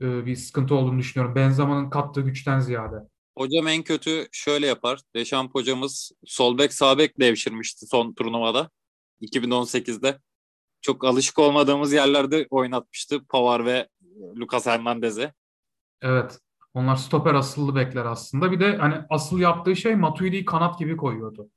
e, 0.00 0.26
bir 0.26 0.36
sıkıntı 0.36 0.74
olduğunu 0.74 0.98
düşünüyorum. 0.98 1.34
Benzema'nın 1.34 1.90
kattığı 1.90 2.20
güçten 2.20 2.60
ziyade. 2.60 2.96
Hocam 3.38 3.68
en 3.68 3.82
kötü 3.82 4.26
şöyle 4.32 4.66
yapar. 4.66 5.00
Deşamp 5.14 5.54
hocamız 5.54 6.12
sol 6.24 6.58
bek 6.58 6.72
sağ 6.72 6.98
bek 6.98 7.20
devşirmişti 7.20 7.86
son 7.86 8.14
turnuvada 8.14 8.70
2018'de 9.20 10.18
çok 10.82 11.04
alışık 11.04 11.38
olmadığımız 11.38 11.92
yerlerde 11.92 12.46
oynatmıştı 12.50 13.24
Pavar 13.24 13.66
ve 13.66 13.88
Lucas 14.36 14.66
Hernandez'e. 14.66 15.32
Evet. 16.02 16.38
Onlar 16.74 16.96
stoper 16.96 17.34
asıllı 17.34 17.74
bekler 17.74 18.04
aslında. 18.04 18.52
Bir 18.52 18.60
de 18.60 18.76
hani 18.76 18.94
asıl 19.10 19.38
yaptığı 19.38 19.76
şey 19.76 19.94
Matuidi'yi 19.94 20.44
kanat 20.44 20.78
gibi 20.78 20.96
koyuyordu. 20.96 21.48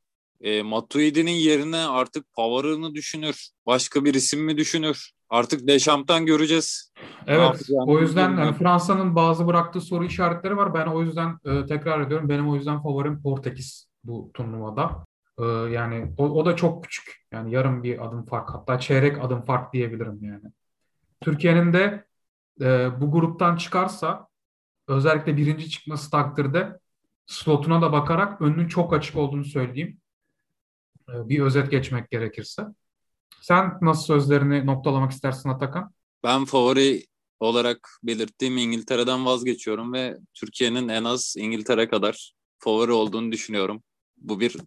E, 0.42 0.64
Matuidi'nin 0.64 1.32
yerine 1.32 1.78
artık 1.78 2.34
Pavar'ını 2.34 2.94
düşünür. 2.94 3.50
Başka 3.66 4.06
bir 4.06 4.14
isim 4.14 4.44
mi 4.44 4.58
düşünür? 4.58 5.12
Artık 5.30 5.68
Dechamps'tan 5.68 6.26
göreceğiz. 6.26 6.94
Evet. 7.28 7.62
O 7.70 8.00
yüzden 8.00 8.38
yani 8.38 8.54
Fransa'nın 8.54 9.16
bazı 9.16 9.48
bıraktığı 9.48 9.82
soru 9.82 10.06
işaretleri 10.06 10.58
var. 10.58 10.74
Ben 10.74 10.88
o 10.88 11.02
yüzden 11.02 11.38
e, 11.46 11.66
tekrar 11.66 12.02
ediyorum. 12.02 12.30
Benim 12.30 12.50
o 12.50 12.56
yüzden 12.56 12.84
favorim 12.84 13.22
Portekiz 13.22 13.88
bu 14.04 14.32
turnuvada. 14.34 15.05
Ee, 15.40 15.44
yani 15.46 16.14
o, 16.18 16.24
o 16.24 16.46
da 16.46 16.56
çok 16.56 16.84
küçük. 16.84 17.26
Yani 17.32 17.52
yarım 17.52 17.84
bir 17.84 18.06
adım 18.06 18.26
fark 18.26 18.50
hatta 18.50 18.80
çeyrek 18.80 19.24
adım 19.24 19.42
fark 19.42 19.74
diyebilirim 19.74 20.24
yani. 20.24 20.52
Türkiye'nin 21.22 21.74
de 21.74 22.06
e, 22.62 23.02
bu 23.02 23.12
gruptan 23.12 23.56
çıkarsa 23.56 24.28
özellikle 24.88 25.38
birinci 25.38 25.70
çıkması 25.70 26.12
takdirde 26.12 26.80
slotuna 27.26 27.82
da 27.82 27.92
bakarak 27.92 28.42
önünün 28.42 28.68
çok 28.68 28.94
açık 28.94 29.16
olduğunu 29.16 29.46
söyleyeyim. 29.46 29.98
E, 31.10 31.30
bir 31.30 31.40
özet 31.40 31.72
geçmek 31.72 32.10
gerekirse. 32.10 32.64
Sen 33.42 33.78
nasıl 33.82 34.04
sözlerini 34.04 34.66
noktalamak 34.66 35.12
istersin 35.12 35.50
Atakan? 35.50 35.92
Ben 36.24 36.46
favori 36.46 37.06
olarak 37.40 37.90
belirttiğim 38.04 38.58
İngiltere'den 38.58 39.26
vazgeçiyorum 39.26 39.94
ve 39.94 40.18
Türkiye'nin 40.34 40.88
en 40.88 41.04
az 41.04 41.36
İngiltere 41.38 41.90
kadar 41.90 42.34
favori 42.60 42.92
olduğunu 42.92 43.32
düşünüyorum. 43.32 43.84
Bu 44.18 44.40
bir 44.40 44.58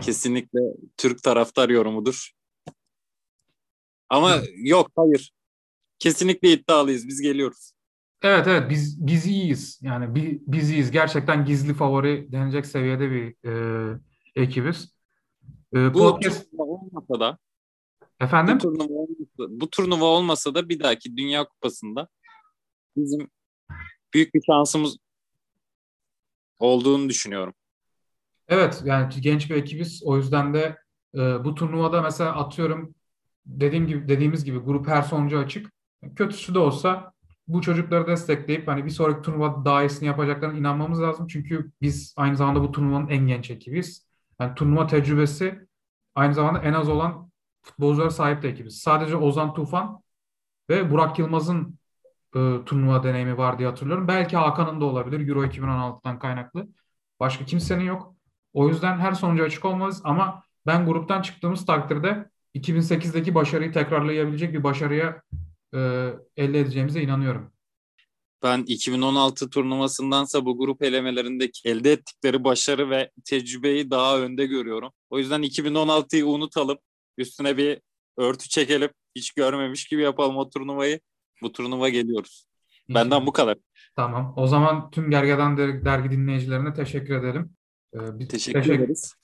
Kesinlikle 0.00 0.60
Türk 0.96 1.22
taraftar 1.22 1.68
yorumudur. 1.68 2.30
Ama 4.08 4.42
yok 4.56 4.90
hayır. 4.96 5.32
Kesinlikle 5.98 6.52
iddialıyız. 6.52 7.08
Biz 7.08 7.20
geliyoruz. 7.20 7.72
Evet 8.22 8.46
evet 8.46 8.70
biz 8.70 9.06
biz 9.06 9.26
iyiyiz. 9.26 9.80
Yani 9.82 10.14
bi, 10.14 10.42
biz 10.46 10.70
iyiyiz. 10.70 10.90
Gerçekten 10.90 11.44
gizli 11.44 11.74
favori 11.74 12.32
denilecek 12.32 12.66
seviyede 12.66 13.10
bir 13.10 13.48
e, 13.48 13.98
ekibiz. 14.34 14.94
E, 15.74 15.94
Bu 15.94 15.98
podcast... 15.98 16.50
turnuva 16.50 16.64
olmasa 16.64 17.20
da 17.20 17.38
Efendim? 18.20 18.56
bu 18.56 18.62
turnuva 18.62 18.92
olmasa, 18.98 19.60
bu 19.60 19.70
turnuva 19.70 20.04
olmasa 20.04 20.54
da 20.54 20.68
bir 20.68 20.80
dahaki 20.80 21.16
Dünya 21.16 21.44
Kupası'nda 21.44 22.08
bizim 22.96 23.30
büyük 24.14 24.34
bir 24.34 24.42
şansımız 24.42 24.96
olduğunu 26.58 27.08
düşünüyorum. 27.08 27.54
Evet 28.50 28.82
yani 28.84 29.14
genç 29.20 29.50
bir 29.50 29.56
ekibiz. 29.56 30.02
O 30.04 30.16
yüzden 30.16 30.54
de 30.54 30.78
e, 31.14 31.44
bu 31.44 31.54
turnuvada 31.54 32.02
mesela 32.02 32.36
atıyorum 32.36 32.94
dediğim 33.46 33.86
gibi 33.86 34.08
dediğimiz 34.08 34.44
gibi 34.44 34.58
grup 34.58 34.88
her 34.88 35.02
sonucu 35.02 35.38
açık. 35.38 35.72
Kötüsü 36.16 36.54
de 36.54 36.58
olsa 36.58 37.12
bu 37.48 37.62
çocukları 37.62 38.06
destekleyip 38.06 38.68
hani 38.68 38.84
bir 38.84 38.90
sonraki 38.90 39.22
turnuvada 39.22 39.64
daha 39.64 39.82
iyisini 39.82 40.06
yapacaklarına 40.08 40.58
inanmamız 40.58 41.02
lazım. 41.02 41.26
Çünkü 41.26 41.72
biz 41.82 42.14
aynı 42.16 42.36
zamanda 42.36 42.62
bu 42.62 42.72
turnuvanın 42.72 43.08
en 43.08 43.26
genç 43.26 43.50
ekibiyiz. 43.50 44.06
Yani 44.40 44.54
turnuva 44.54 44.86
tecrübesi 44.86 45.68
aynı 46.14 46.34
zamanda 46.34 46.58
en 46.62 46.72
az 46.72 46.88
olan 46.88 47.30
futbolculara 47.62 48.10
sahip 48.10 48.42
de 48.42 48.48
ekibiz. 48.48 48.78
Sadece 48.78 49.16
Ozan 49.16 49.54
Tufan 49.54 50.02
ve 50.70 50.90
Burak 50.90 51.18
Yılmaz'ın 51.18 51.78
e, 52.36 52.64
turnuva 52.66 53.02
deneyimi 53.02 53.38
var 53.38 53.58
diye 53.58 53.68
hatırlıyorum. 53.68 54.08
Belki 54.08 54.36
Hakan'ın 54.36 54.80
da 54.80 54.84
olabilir 54.84 55.28
Euro 55.28 55.44
2016'dan 55.44 56.18
kaynaklı. 56.18 56.68
Başka 57.20 57.44
kimsenin 57.44 57.84
yok. 57.84 58.19
O 58.52 58.68
yüzden 58.68 58.98
her 58.98 59.12
sonucu 59.12 59.44
açık 59.44 59.64
olmalıyız 59.64 60.00
ama 60.04 60.44
ben 60.66 60.86
gruptan 60.86 61.22
çıktığımız 61.22 61.66
takdirde 61.66 62.30
2008'deki 62.54 63.34
başarıyı 63.34 63.72
tekrarlayabilecek 63.72 64.52
bir 64.52 64.64
başarıya 64.64 65.22
e, 65.74 65.78
elde 66.36 66.60
edeceğimize 66.60 67.02
inanıyorum. 67.02 67.52
Ben 68.42 68.64
2016 68.66 69.50
turnuvasındansa 69.50 70.44
bu 70.44 70.58
grup 70.58 70.82
elemelerindeki 70.82 71.68
elde 71.68 71.92
ettikleri 71.92 72.44
başarı 72.44 72.90
ve 72.90 73.10
tecrübeyi 73.24 73.90
daha 73.90 74.18
önde 74.18 74.46
görüyorum. 74.46 74.92
O 75.10 75.18
yüzden 75.18 75.42
2016'yı 75.42 76.26
unutalım. 76.26 76.78
Üstüne 77.18 77.56
bir 77.56 77.80
örtü 78.16 78.48
çekelim. 78.48 78.90
Hiç 79.16 79.32
görmemiş 79.32 79.84
gibi 79.84 80.02
yapalım 80.02 80.36
o 80.36 80.50
turnuvayı. 80.50 81.00
Bu 81.42 81.52
turnuva 81.52 81.88
geliyoruz. 81.88 82.46
Benden 82.88 83.26
bu 83.26 83.32
kadar. 83.32 83.56
Tamam. 83.96 84.34
O 84.36 84.46
zaman 84.46 84.90
tüm 84.90 85.10
Gergedan 85.10 85.56
Dergi 85.56 86.10
dinleyicilerine 86.10 86.74
teşekkür 86.74 87.14
ederim. 87.14 87.56
Ee, 87.94 88.18
teşekkür, 88.18 88.28
teşekkür 88.28 88.70
ederiz. 88.70 89.14